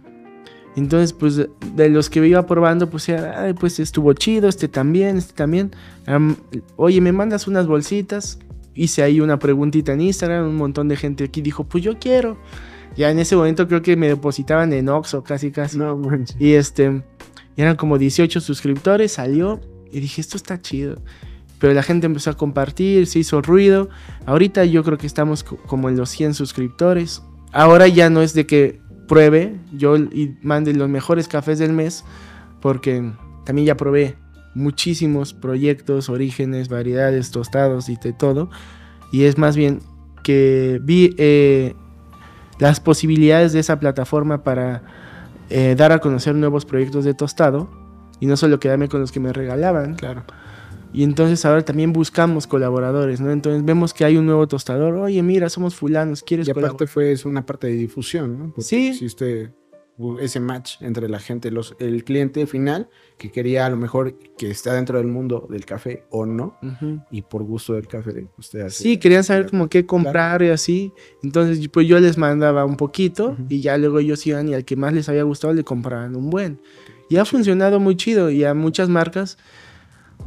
[0.77, 5.19] Entonces, pues de- los que iba probando, pues, era, "Ay, pues estuvo chido, este también,
[5.19, 5.73] este también.
[6.07, 6.37] Am,
[6.77, 8.39] Oye, ¿me mandas unas bolsitas?
[8.75, 12.39] Hice ahí una preguntita en Instagram, un montón de gente aquí dijo, pues yo quiero.
[12.97, 15.77] Ya en ese momento creo que me depositaban en Oxxo casi casi.
[15.79, 16.37] No manches.
[16.41, 17.03] Y este,
[17.57, 19.61] y eran como 18 suscriptores, salió
[19.91, 20.97] y dije, esto está chido.
[21.59, 23.89] Pero la gente empezó a compartir, se hizo ruido.
[24.27, 27.23] Ahorita yo creo que estamos co- como en los 100 suscriptores.
[27.53, 32.05] Ahora ya no es de que pruebe yo y mande los mejores cafés del mes,
[32.61, 33.13] porque
[33.45, 34.17] también ya probé
[34.55, 38.51] muchísimos proyectos, orígenes, variedades, tostados y de todo.
[39.13, 39.81] Y es más bien
[40.23, 41.75] que vi eh,
[42.59, 44.83] las posibilidades de esa plataforma para
[45.51, 47.69] eh, dar a conocer nuevos proyectos de tostado
[48.21, 49.95] y no solo quedarme con los que me regalaban.
[49.97, 50.25] Claro.
[50.93, 53.31] Y entonces ahora también buscamos colaboradores, ¿no?
[53.31, 54.95] Entonces vemos que hay un nuevo tostador.
[54.97, 56.89] Oye, mira, somos fulanos, ¿quieres Y aparte colaborar?
[56.89, 58.45] fue es una parte de difusión, ¿no?
[58.49, 58.89] Porque Sí.
[58.89, 59.53] Existe
[59.99, 64.19] uh, ese match entre la gente, los, el cliente final, que quería a lo mejor
[64.37, 67.01] que está dentro del mundo del café o no, Ujú.
[67.11, 68.75] y por gusto del café de ustedes.
[68.75, 70.93] Sí, querían saber como qué comprar y así.
[71.23, 73.47] Entonces, pues yo les mandaba un poquito Ujú.
[73.49, 76.29] y ya luego ellos iban y al que más les había gustado le compraban un
[76.29, 76.61] buen.
[77.09, 79.37] Y ha funcionado muy chido y a muchas marcas,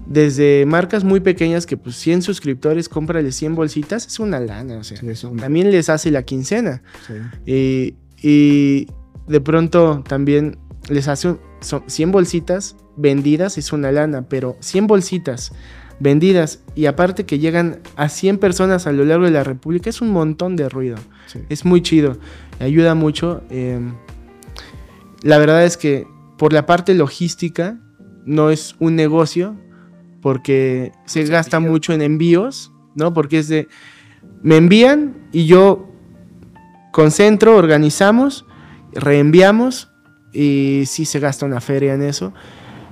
[0.06, 4.84] desde marcas muy pequeñas que pues 100 suscriptores, cómprale 100 bolsitas, es una lana, o
[4.84, 4.98] sea.
[4.98, 6.84] Sí, es un- También les hace la quincena.
[7.08, 7.14] sí.
[7.46, 8.88] Y, y
[9.28, 10.58] de pronto también
[10.90, 15.52] les hace un- son 100 bolsitas vendidas, es una lana, pero 100 bolsitas
[16.00, 20.02] vendidas y aparte que llegan a 100 personas a lo largo de la República, es
[20.02, 20.98] un montón de ruido.
[21.26, 21.40] Sí.
[21.50, 22.18] Es muy chido,
[22.60, 23.42] ayuda mucho.
[23.50, 23.80] eh,
[25.24, 26.06] la verdad es que
[26.38, 27.80] por la parte logística
[28.26, 29.56] no es un negocio
[30.26, 31.72] porque se gasta envío.
[31.72, 33.14] mucho en envíos, ¿no?
[33.14, 33.68] Porque es de,
[34.42, 35.88] me envían y yo
[36.92, 38.44] concentro, organizamos,
[38.92, 39.92] reenviamos
[40.34, 42.34] y sí se gasta una feria en eso.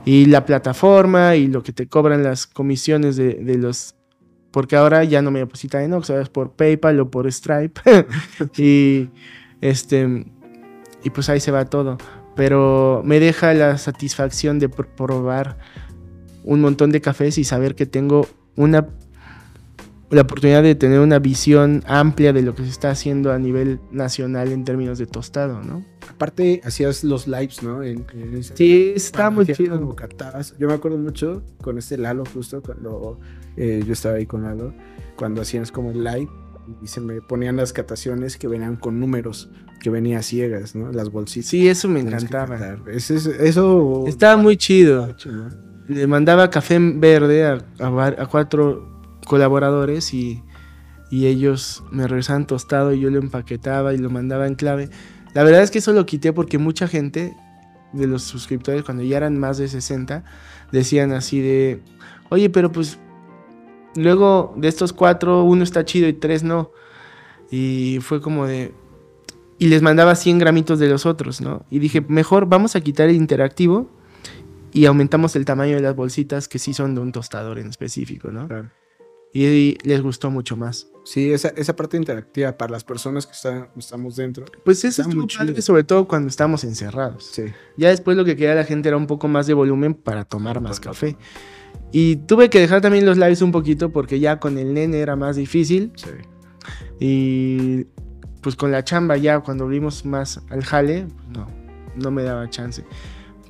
[0.06, 3.96] Y la plataforma y lo que te cobran las comisiones de, de los...
[4.52, 7.82] Porque ahora ya no me depositan en ahora es por PayPal o por Stripe.
[8.58, 9.10] y
[9.60, 10.28] este...
[11.04, 11.98] Y pues ahí se va todo.
[12.36, 15.58] Pero me deja la satisfacción de pr- probar
[16.44, 18.88] un montón de cafés y saber que tengo una
[20.10, 23.80] la oportunidad de tener una visión amplia de lo que se está haciendo a nivel
[23.92, 25.84] nacional en términos de tostado, ¿no?
[26.08, 27.82] Aparte, hacías los lives, ¿no?
[27.82, 29.96] En, en Sí, está muy chido.
[30.60, 33.20] Yo me acuerdo mucho con este Lalo, justo cuando
[33.58, 34.72] eh, yo estaba ahí con Lalo,
[35.16, 36.30] cuando hacías como el live
[36.84, 39.50] y se me ponían las cataciones que venían con números,
[39.82, 40.92] que venía ciegas, ¿no?
[40.92, 41.50] Las bolsitas.
[41.50, 42.78] Sí, eso me encantaba.
[42.92, 44.04] ese- eso.
[44.06, 45.12] Estaba muy chido.
[45.14, 45.63] chingón.
[45.88, 48.88] Le mandaba café verde a cuatro
[49.26, 50.44] colaboradores y,
[51.14, 54.90] y ellos me regresaban tostado y yo lo empaquetaba y lo mandaba en clave.
[55.34, 57.36] La verdad es que eso lo quité porque mucha gente
[57.92, 60.24] de los suscriptores, cuando ya eran más de 60,
[60.72, 61.82] decían así de,
[62.30, 62.98] oye, pero pues
[63.96, 66.72] luego de estos cuatro, uno está chido y tres no.
[67.52, 68.74] Y fue como de...
[69.60, 71.64] Y les mandaba 100 gramitos de los otros, ¿no?
[71.70, 73.88] Y dije, mejor vamos a quitar el interactivo
[74.74, 78.32] y aumentamos el tamaño de las bolsitas que sí son de un tostador en específico,
[78.32, 78.48] ¿no?
[78.48, 78.70] Claro.
[79.36, 80.88] Y les gustó mucho más.
[81.06, 84.46] Sí, esa, esa parte interactiva para las personas que están, estamos dentro.
[84.64, 87.26] Pues eso Está estuvo muy padre, sobre todo cuando estábamos encerrados.
[87.34, 87.46] Sí.
[87.76, 90.62] Ya después lo que quería la gente era un poco más de volumen para tomar
[90.62, 91.18] más café.
[91.92, 95.16] Y tuve que dejar también los lives un poquito porque ya con el nene era
[95.16, 95.92] más difícil.
[95.96, 96.10] Sí.
[97.00, 97.88] Y
[98.42, 101.48] pues con la chamba ya cuando vimos más al jale, pues, no,
[101.96, 102.84] no me daba chance.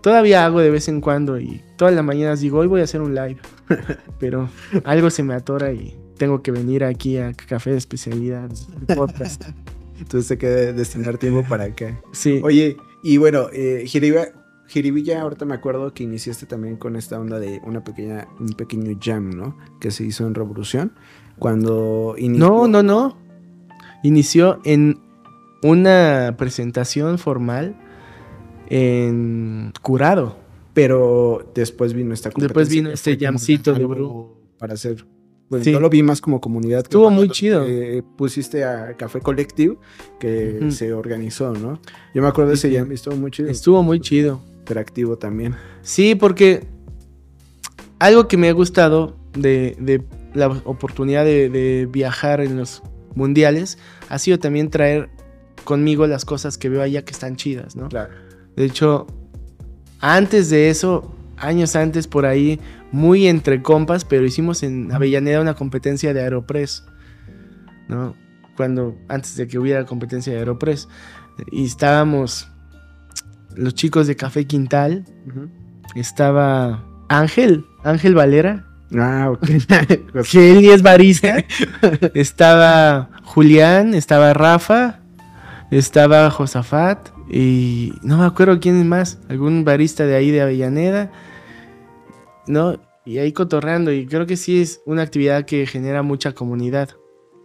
[0.03, 3.01] Todavía hago de vez en cuando y todas las mañanas digo, hoy voy a hacer
[3.01, 3.37] un live.
[4.19, 4.49] Pero
[4.83, 8.49] algo se me atora y tengo que venir aquí a Café de Especialidad,
[8.95, 9.43] podcast.
[9.99, 11.99] Entonces hay que destinar tiempo para acá.
[12.11, 12.41] Sí.
[12.43, 14.33] Oye, y bueno, eh, Jiriba-
[14.67, 18.97] Jiribilla, ahorita me acuerdo que iniciaste también con esta onda de una pequeña, un pequeño
[19.01, 19.57] jam, ¿no?
[19.79, 20.93] Que se hizo en Revolución.
[21.39, 22.45] Cuando inició.
[22.47, 23.17] No, no, no.
[24.03, 24.99] Inició en
[25.61, 27.79] una presentación formal
[28.73, 30.37] en Curado.
[30.73, 34.37] Pero después vino esta Después competencia vino que este jamcito de Bru.
[34.57, 35.05] Para hacer.
[35.49, 35.71] Bueno, Sí.
[35.71, 36.79] yo lo vi más como comunidad.
[36.81, 37.63] que Estuvo muy chido.
[37.67, 39.77] eh, pusiste a Café Collective
[40.19, 41.79] que se organizó, ¿no?
[42.15, 43.49] Yo me acuerdo de ese jam, estuvo muy chido.
[43.49, 44.41] Estuvo muy chido.
[44.59, 45.55] interactivo también.
[45.83, 46.65] Sí, porque
[47.99, 50.01] algo que me ha gustado de, de
[50.33, 52.81] la oportunidad de, de viajar en los
[53.13, 53.77] mundiales
[54.09, 55.09] ha sido también traer
[55.65, 57.89] conmigo las cosas que veo allá que están chidas, ¿no?
[57.89, 58.13] Claro.
[58.55, 59.07] De hecho,
[59.99, 62.59] antes de eso, años antes por ahí,
[62.91, 66.85] muy entre compas, pero hicimos en Avellaneda una competencia de Aeropress,
[67.87, 68.15] ¿no?
[68.55, 70.87] Cuando, antes de que hubiera competencia de Aeropress.
[71.51, 72.47] Y estábamos
[73.55, 75.05] los chicos de Café Quintal,
[75.95, 79.47] estaba Ángel, Ángel Valera, Ah, ok.
[80.31, 81.43] Que él es barista.
[82.13, 84.99] estaba Julián, estaba Rafa,
[85.71, 91.11] estaba Josafat y no me acuerdo quién más, algún barista de ahí de Avellaneda,
[92.47, 92.79] ¿no?
[93.05, 96.89] Y ahí cotorreando y creo que sí es una actividad que genera mucha comunidad.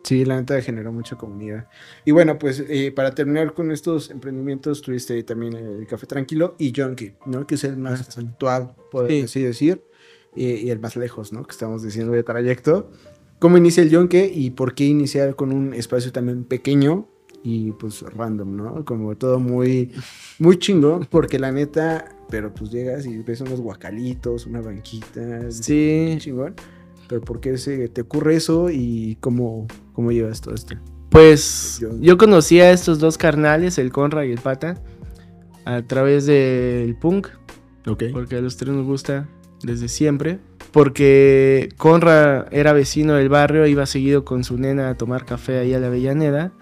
[0.05, 1.67] Sí, la neta generó mucha comunidad.
[2.05, 6.73] Y bueno, pues eh, para terminar con estos emprendimientos, tuviste también el Café Tranquilo y
[6.75, 7.47] Junkie, ¿no?
[7.47, 9.23] Que es el más actual, por Sí.
[9.23, 9.83] así decir,
[10.35, 11.45] y, y el más lejos, ¿no?
[11.45, 12.91] Que estamos diciendo de trayecto.
[13.39, 17.09] ¿Cómo inicia el Junkie y por qué iniciar con un espacio también pequeño
[17.43, 18.85] y pues random, ¿no?
[18.85, 19.93] Como todo muy,
[20.39, 26.17] muy chingón, porque la neta, pero pues llegas y ves unos guacalitos, una banquita, Sí.
[26.19, 26.55] chingón.
[27.09, 30.75] Pero ¿por qué se te ocurre eso y cómo, cómo llevas todo esto?
[31.11, 34.75] Pues Yo- yo conocí a estos dos carnales, el Conra y el Pata,
[35.65, 37.29] a través del punk.
[37.87, 38.05] Ok.
[38.13, 39.27] porque a los tres nos gusta
[39.63, 40.39] desde siempre.
[40.73, 45.73] Porque Conra era vecino del barrio, iba seguido con su nena a tomar café ahí
[45.73, 46.53] a la Avellaneda.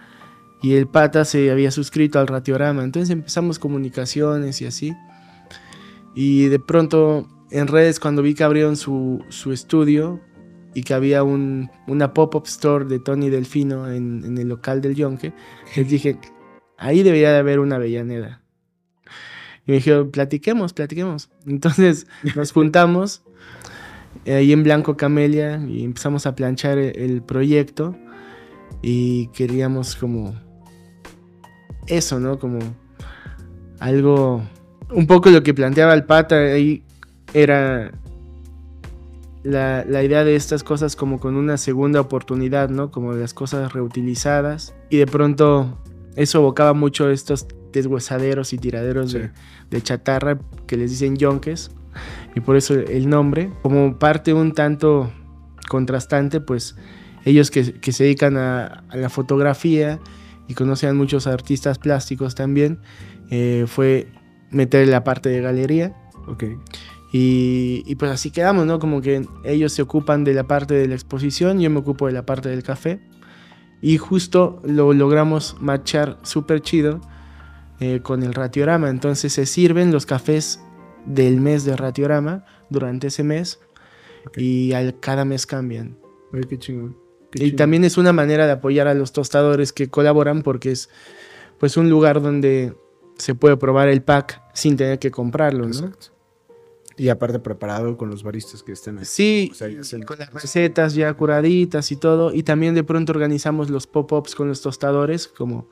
[0.66, 2.82] Y el pata se había suscrito al Ratiorama.
[2.82, 4.96] Entonces empezamos comunicaciones y así.
[6.16, 10.20] Y de pronto en redes, cuando vi que abrieron su, su estudio
[10.74, 14.96] y que había un, una pop-up store de Tony Delfino en, en el local del
[14.96, 15.32] Yonke,
[15.76, 16.18] les dije,
[16.78, 18.42] ahí debería de haber una Avellaneda.
[19.68, 21.30] Y me dijeron, platiquemos, platiquemos.
[21.46, 23.22] Entonces nos juntamos
[24.24, 27.96] eh, ahí en Blanco Camelia y empezamos a planchar el, el proyecto
[28.82, 30.44] y queríamos como
[31.86, 32.38] eso, ¿no?
[32.38, 32.58] Como
[33.80, 34.42] algo,
[34.90, 36.82] un poco lo que planteaba el pata ahí
[37.34, 37.92] era
[39.42, 42.90] la, la idea de estas cosas como con una segunda oportunidad, ¿no?
[42.90, 45.78] Como las cosas reutilizadas y de pronto
[46.16, 49.18] eso evocaba mucho estos deshuesaderos y tiraderos Sí.
[49.18, 49.30] de,
[49.70, 51.70] de chatarra que les dicen yonques
[52.34, 53.50] y por eso el nombre.
[53.62, 55.10] Como parte un tanto
[55.68, 56.76] contrastante, pues
[57.24, 59.98] ellos que, que se dedican a, a la fotografía
[60.48, 62.80] y conocen a muchos artistas plásticos también,
[63.30, 64.08] eh, fue
[64.50, 65.96] meter la parte de galería.
[66.26, 66.44] Ok.
[67.12, 68.78] Y, y pues así quedamos, ¿no?
[68.78, 72.12] Como que ellos se ocupan de la parte de la exposición, yo me ocupo de
[72.12, 73.00] la parte del café.
[73.80, 77.00] Y justo lo logramos matchar súper chido
[77.78, 78.88] eh, con el ratiorama.
[78.88, 80.60] Entonces se sirven los cafés
[81.04, 83.60] del mes de ratiorama durante ese mes
[84.26, 84.38] Ok.
[84.38, 85.96] y al, cada mes cambian.
[86.32, 86.96] Ay, qué chingón.
[87.34, 90.88] Y también es una manera de apoyar a los tostadores que colaboran porque es
[91.58, 92.74] pues un lugar donde
[93.18, 95.70] se puede probar el pack sin tener que comprarlo, ¿no?
[95.70, 96.08] Exacto.
[96.98, 99.04] Y aparte preparado con los baristas que estén ahí.
[99.04, 99.68] Sí, O sea,
[100.06, 102.32] con las recetas ya curaditas y todo.
[102.32, 105.68] Y también de pronto organizamos los pop-ups con los tostadores, como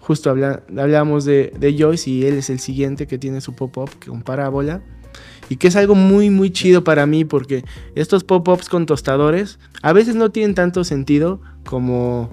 [0.00, 3.90] justo habla- hablábamos de, de Joyce y él es el siguiente que tiene su pop-up
[4.04, 4.82] con parábola.
[5.48, 7.64] Y que es algo muy, muy chido para mí porque
[7.94, 12.30] estos pop-ups con tostadores a veces no tienen tanto sentido como,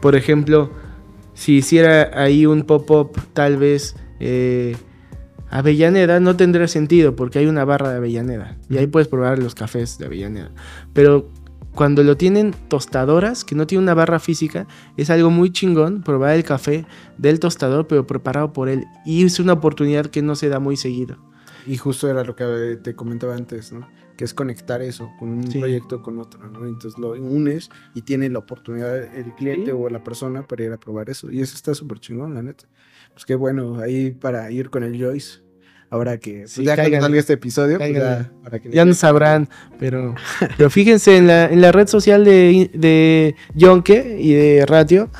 [0.00, 0.70] por ejemplo,
[1.34, 4.76] si hiciera ahí un pop-up tal vez eh,
[5.50, 9.54] Avellaneda, no tendría sentido porque hay una barra de Avellaneda y ahí puedes probar los
[9.54, 10.50] cafés de Avellaneda.
[10.92, 11.28] Pero
[11.76, 14.66] cuando lo tienen tostadoras, que no tiene una barra física,
[14.96, 16.86] es algo muy chingón probar el café
[17.18, 18.86] del tostador, pero preparado por él.
[19.04, 21.18] Y es una oportunidad que no se da muy seguido.
[21.66, 23.88] Y justo era lo que te comentaba antes, ¿no?
[24.16, 25.58] Que es conectar eso con un Sí.
[25.58, 26.66] proyecto con otro, ¿no?
[26.66, 29.76] Entonces lo unes y tiene la oportunidad el cliente Sí.
[29.76, 31.30] o la persona para ir a probar eso.
[31.30, 32.64] Y eso está súper chingón, la neta.
[33.12, 35.40] Pues qué bueno, ahí para ir con el Joyce.
[35.88, 38.92] Ahora que pues Sí, ya cuando salga este episodio, pues ya, para que Ya no
[38.94, 39.48] sabrán,
[39.78, 40.14] pero,
[40.56, 45.10] pero fíjense en la, en la red social de, de Yonke y de Ratio.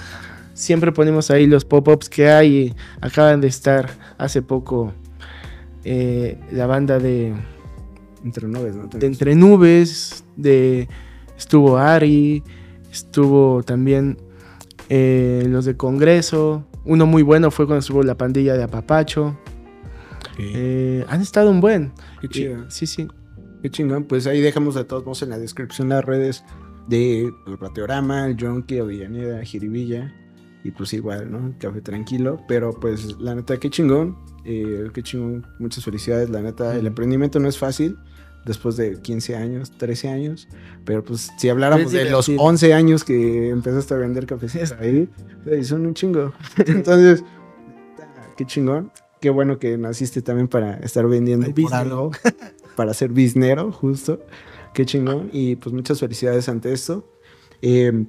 [0.54, 2.56] Siempre ponemos ahí los pop-ups que hay.
[2.56, 4.92] y Acaban de estar hace poco
[5.88, 7.32] eh, la banda de,
[8.24, 8.88] entre nubes, ¿no?
[8.88, 10.88] de Entre Nubes, de
[11.38, 12.42] estuvo Ari,
[12.90, 14.18] estuvo también
[14.88, 16.66] eh, los de Congreso.
[16.84, 19.38] Uno muy bueno fue cuando estuvo la pandilla de Apapacho.
[20.40, 21.92] Eh, han estado un buen.
[22.20, 22.68] Qué chido.
[22.68, 23.06] Sí, sí.
[23.62, 24.04] Qué chingón.
[24.04, 26.42] Pues ahí dejamos de todos modos en la descripción las redes
[26.88, 30.12] de el Rateorama, el Jonky, Avellaneda, Jiribilla.
[30.66, 31.54] Y pues igual, ¿no?
[31.60, 32.40] Café tranquilo.
[32.48, 34.16] Pero pues la neta, qué chingón.
[34.44, 35.46] eh, qué chingón.
[35.60, 36.28] Muchas felicidades.
[36.28, 37.96] La neta, el emprendimiento no es fácil.
[38.44, 40.48] Después de 15 años, 13 años.
[40.84, 42.48] Pero pues si habláramos de los divertido.
[42.48, 45.08] 11 años que empezaste a vender cafecitos ahí,
[45.46, 46.32] eh, son un chingo.
[46.66, 47.22] Entonces,
[48.36, 48.90] qué chingón.
[49.20, 52.10] Qué bueno que naciste también para estar vendiendo por algo
[52.76, 54.20] para ser biznero, justo.
[54.74, 55.30] Qué chingón.
[55.32, 57.08] Y pues muchas felicidades ante esto.
[57.62, 58.04] Eh,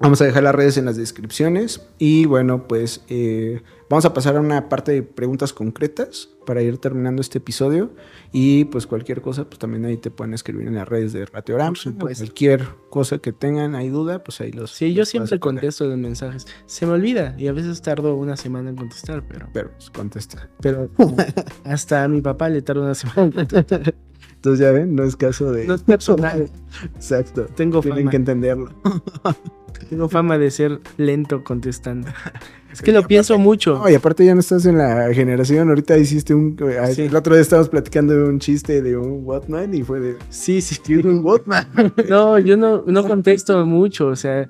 [0.00, 1.86] vamos a dejar las redes en las descripciones.
[1.98, 6.78] Y bueno, pues eh, vamos a pasar a una parte de preguntas concretas para ir
[6.78, 7.90] terminando este episodio.
[8.32, 11.70] Y pues cualquier cosa, pues también ahí te pueden escribir en las redes de Rateorama.
[11.70, 12.24] Por supuesto.
[12.24, 14.70] Cualquier cosa que tengan, hay duda, pues ahí los.
[14.72, 15.60] Sí, yo los siempre puedes poner.
[15.62, 16.46] contesto los mensajes.
[16.66, 20.50] Se me olvida y a veces tardo una semana en contestar, pero, Pero pues contesta.
[20.60, 20.90] pero
[21.64, 23.22] hasta a mi papá le tarda una semana.
[23.22, 23.94] en contestar.
[24.34, 25.66] Entonces ya ven, no es caso de.
[25.66, 26.50] No es personal.
[26.94, 27.46] Exacto.
[27.54, 28.70] Tengo Tienen fama, que entenderlo.
[29.84, 32.08] tengo fama de ser lento contestando.
[32.74, 33.78] Es que lo pienso mucho.
[33.78, 35.68] No, y aparte ya no estás en la generación.
[35.68, 36.56] Ahorita hiciste un.
[36.92, 37.02] Sí.
[37.02, 40.16] El otro día estábamos platicando de un chiste de un Watman y fue de.
[40.28, 40.78] Sí, sí.
[40.84, 41.68] ¿Qué es un Watman?
[42.08, 44.48] No, yo no, no contesto mucho, o sea,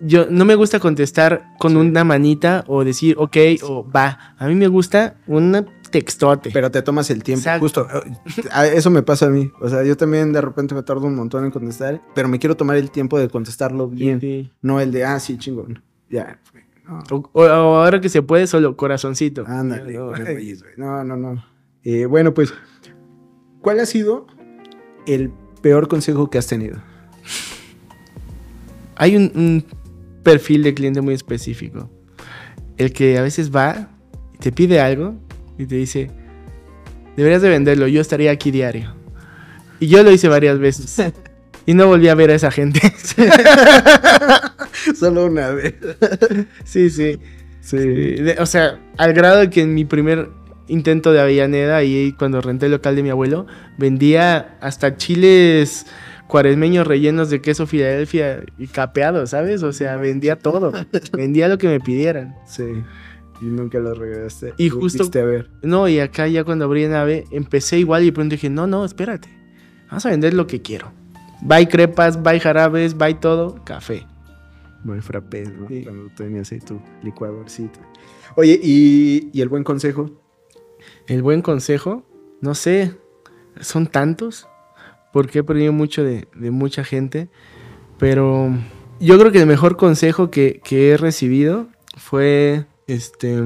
[0.00, 4.36] yo no me gusta contestar con una manita o decir ok o va.
[4.38, 6.50] A mí me gusta un textote.
[6.52, 7.40] Pero te tomas el tiempo.
[7.40, 7.60] Exacto.
[7.60, 7.88] Justo.
[8.72, 9.50] Eso me pasa a mí.
[9.60, 12.02] O sea, yo también de repente me tardo un montón en contestar.
[12.14, 14.20] Pero me quiero tomar el tiempo de contestarlo bien.
[14.20, 14.50] Sí.
[14.62, 15.82] No el de, ah, sí, chingón.
[16.10, 16.40] Ya.
[16.86, 17.30] No.
[17.32, 19.44] O, ahora que se puede, solo corazoncito.
[19.46, 19.94] Ándale.
[19.94, 20.12] No.
[20.76, 21.44] No, no, no.
[21.82, 22.52] Eh, bueno, pues.
[23.60, 24.26] ¿Cuál ha sido
[25.06, 25.32] el
[25.62, 26.78] peor consejo que has tenido?
[28.94, 29.64] Hay un, un
[30.22, 31.90] perfil de cliente muy específico.
[32.76, 33.90] El que a veces va
[34.34, 35.14] y te pide algo
[35.58, 36.10] y te dice,
[37.16, 38.94] deberías de venderlo, yo estaría aquí diario.
[39.80, 41.12] Y yo lo hice varias veces.
[41.68, 42.80] Y no volví a ver a esa gente.
[44.98, 45.74] Solo una vez.
[46.64, 47.18] sí, sí.
[47.60, 50.28] Sí, de- o sea, al grado de que en mi primer
[50.68, 53.46] intento de Avellaneda, y cuando renté el local de mi abuelo,
[53.78, 55.86] vendía hasta chiles
[56.28, 59.64] cuaresmeños rellenos de queso Filadelfia y capeado, ¿sabes?
[59.64, 60.72] O sea, vendía todo.
[61.12, 62.36] vendía lo que me pidieran.
[62.46, 62.62] Sí.
[63.40, 64.54] Y nunca lo regresaste.
[64.56, 65.50] Y justo- a ver.
[65.62, 68.84] No, y acá ya cuando abrí nave, empecé igual y de pronto dije, no, no,
[68.84, 69.28] espérate.
[69.88, 70.92] Vamos a vender lo que quiero.
[71.42, 74.06] Bye crepas, bye jarabes, bye todo, café.
[74.84, 75.68] Muy frappés, ¿no?
[75.68, 75.82] Sí.
[75.84, 77.78] Cuando tenías ahí tu licuadorcito.
[78.36, 80.10] Oye, ¿y, y el buen consejo?
[81.06, 82.04] El buen consejo,
[82.40, 82.94] no sé,
[83.60, 84.48] son tantos,
[85.12, 87.28] porque he perdido mucho de, de mucha gente,
[87.98, 88.50] pero
[89.00, 93.42] yo creo que el mejor consejo que, que he recibido fue, este,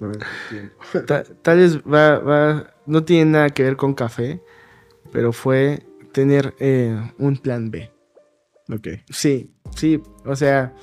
[1.06, 4.40] ta- tal vez va, va, no tiene nada que ver con café,
[5.12, 5.82] pero fue
[6.12, 7.90] tener eh, un plan B.
[8.70, 8.88] Ok.
[9.10, 10.74] Sí, sí, o sea,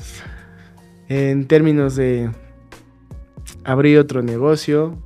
[1.08, 2.32] en términos de
[3.64, 4.98] abrir otro negocio,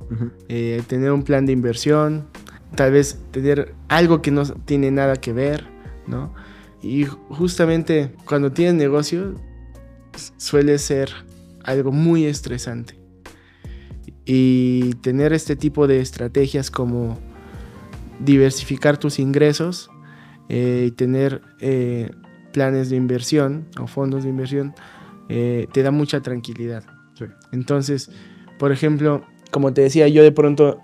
[0.48, 2.26] eh, tener un plan de inversión,
[2.74, 5.66] tal vez tener algo que no tiene nada que ver,
[6.06, 6.32] ¿no?
[6.82, 9.34] Y justamente cuando tienes negocio
[10.38, 11.10] suele ser
[11.70, 12.98] algo muy estresante.
[14.24, 17.18] Y tener este tipo de estrategias como
[18.20, 19.90] diversificar tus ingresos
[20.48, 22.10] eh, y tener eh,
[22.52, 24.74] planes de inversión o fondos de inversión
[25.28, 26.84] eh, te da mucha tranquilidad.
[27.52, 28.10] Entonces,
[28.58, 30.80] por ejemplo, como te decía, yo de pronto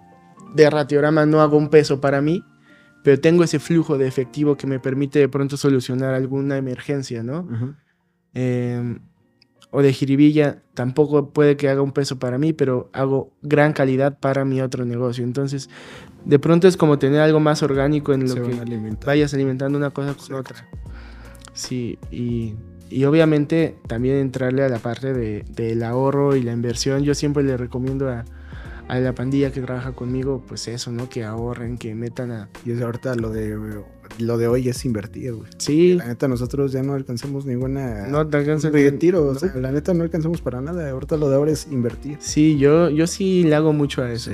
[0.54, 2.44] de ratiograma no hago un peso para mí,
[3.02, 7.48] pero tengo ese flujo de efectivo que me permite de pronto solucionar alguna emergencia, ¿no?
[9.76, 14.18] O de jiribilla, tampoco puede que haga un peso para mí, pero hago gran calidad
[14.18, 15.22] para mi otro negocio.
[15.22, 15.68] Entonces,
[16.24, 20.14] de pronto es como tener algo más orgánico en lo que vayas alimentando una cosa
[20.14, 20.66] con otra.
[21.52, 22.54] Sí, y,
[23.04, 27.02] obviamente también entrarle a la parte de, del ahorro y la inversión.
[27.02, 28.24] Yo siempre le recomiendo a,
[28.88, 31.10] a la pandilla que trabaja conmigo, pues eso, ¿no?
[31.10, 32.48] Que ahorren, que metan a...
[32.64, 33.82] Y es ahorita lo de,
[34.18, 35.50] lo de hoy es invertir, güey.
[35.58, 35.94] Sí.
[35.94, 38.06] La neta, nosotros ya no alcanzamos ninguna...
[38.08, 40.90] No te alcanza retiro, o sea, la neta no alcanzamos para nada.
[40.90, 42.18] Ahorita lo de ahora es invertir.
[42.20, 44.30] Sí, yo, yo sí le hago mucho a eso.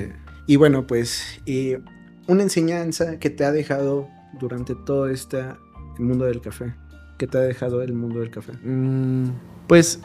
[0.47, 1.81] Y bueno, pues, eh,
[2.27, 4.09] una enseñanza que te ha dejado
[4.41, 5.43] durante todo este
[5.99, 6.75] mundo del café.
[7.18, 8.53] ¿Qué te ha dejado el mundo del café?
[8.64, 9.31] Mm,
[9.68, 10.01] pues,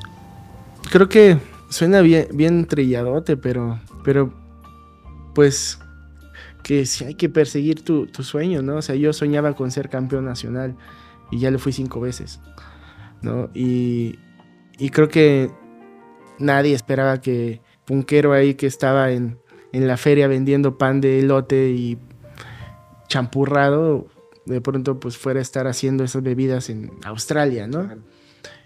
[0.91, 1.37] creo que
[1.69, 4.31] suena bien, bien trilladote, pero pero,
[5.35, 5.79] pues,
[6.67, 8.75] que si hay que perseguir tu, sueño, ¿no?
[8.75, 10.75] O sea, yo soñaba con ser campeón nacional
[11.31, 12.41] y ya lo fui cinco veces,
[13.21, 13.49] ¿no?
[13.53, 14.19] Y,
[14.91, 15.49] creo que
[16.39, 19.39] nadie esperaba que Punquero ahí que estaba en,
[19.71, 21.97] la feria vendiendo pan de elote y
[23.07, 24.07] champurrado,
[24.45, 27.89] de pronto pues fuera a estar haciendo esas bebidas en Australia, ¿no?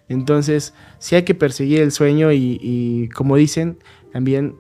[0.09, 3.77] Entonces, sí hay que perseguir el sueño y, y como dicen,
[4.11, 4.55] también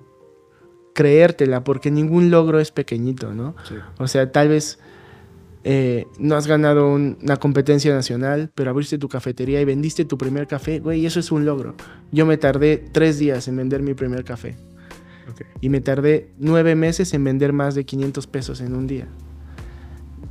[0.93, 3.55] creértela, porque ningún logro es pequeñito, ¿no?
[3.97, 4.79] O sea, tal vez
[5.63, 10.47] eh, no has ganado una competencia nacional, pero abriste tu cafetería y vendiste tu primer
[10.47, 11.75] café, güey, eso es un logro.
[12.11, 14.57] Yo me tardé tres días en vender mi primer café.
[15.61, 19.07] Y me tardé nueve meses en vender más de 500 pesos en un día.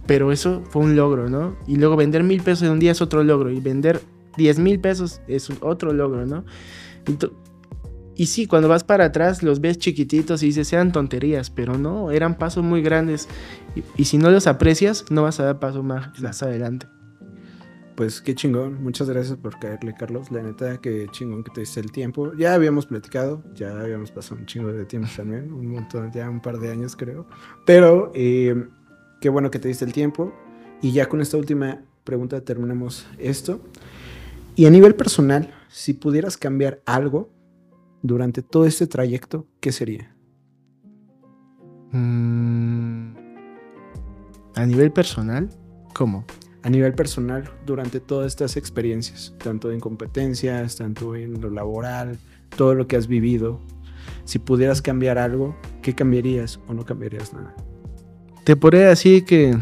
[0.06, 1.56] Pero eso fue un logro, ¿no?
[1.66, 3.50] Y luego vender mil pesos en un día es otro logro.
[3.50, 4.00] Y vender
[4.36, 6.44] 10 mil pesos es otro logro, ¿no?
[8.16, 12.10] Y sí, cuando vas para atrás los ves chiquititos y dices, sean tonterías, pero no,
[12.10, 13.28] eran pasos muy grandes.
[13.96, 16.86] Y, si no los aprecias, no vas a dar paso más, más adelante.
[17.94, 20.30] Pues qué chingón, muchas gracias por caerle, Carlos.
[20.30, 22.32] La neta, qué chingón que te diste el tiempo.
[22.34, 26.40] Ya habíamos platicado, ya habíamos pasado un chingo de tiempo también, un montón, ya un
[26.40, 27.26] par de años creo.
[27.66, 28.66] Pero eh,
[29.20, 30.32] qué bueno que te diste el tiempo.
[30.82, 33.60] Y ya con esta última pregunta terminamos esto.
[34.56, 37.30] Y a nivel personal, si pudieras cambiar algo
[38.02, 40.14] durante todo este trayecto, ¿qué sería?
[41.92, 43.14] Mm,
[44.54, 45.50] a nivel personal,
[45.94, 46.24] ¿cómo?
[46.62, 52.18] A nivel personal, durante todas estas experiencias, tanto en competencias, tanto en lo laboral,
[52.56, 53.60] todo lo que has vivido,
[54.24, 57.54] si pudieras cambiar algo, ¿qué cambiarías o no cambiarías nada?
[58.44, 59.56] Te podría decir que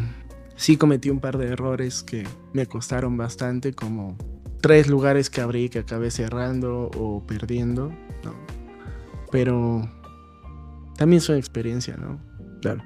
[0.56, 4.16] sí cometí un par de errores que me costaron bastante, como
[4.60, 7.92] tres lugares que abrí que acabé cerrando o perdiendo,
[8.24, 8.34] ¿no?
[9.30, 9.82] Pero
[10.96, 12.20] también son experiencia, ¿no?
[12.60, 12.82] Claro.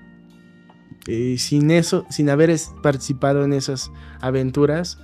[1.07, 4.99] Y sin eso, sin haber participado en esas aventuras,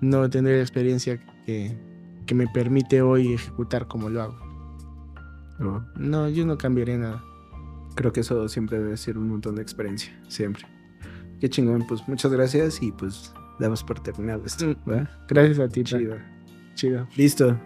[0.00, 1.76] no tendré la experiencia que,
[2.26, 4.48] que me permite hoy ejecutar como lo hago.
[5.58, 5.84] No.
[5.96, 7.24] no, yo no cambiaría nada.
[7.96, 10.64] Creo que eso siempre debe ser un montón de experiencia, siempre.
[11.40, 14.66] Qué chingón, pues muchas gracias y pues damos por terminado esto.
[14.86, 15.82] Mm, gracias a ti.
[15.82, 16.16] Chido.
[16.74, 17.08] Chido.
[17.16, 17.58] Listo.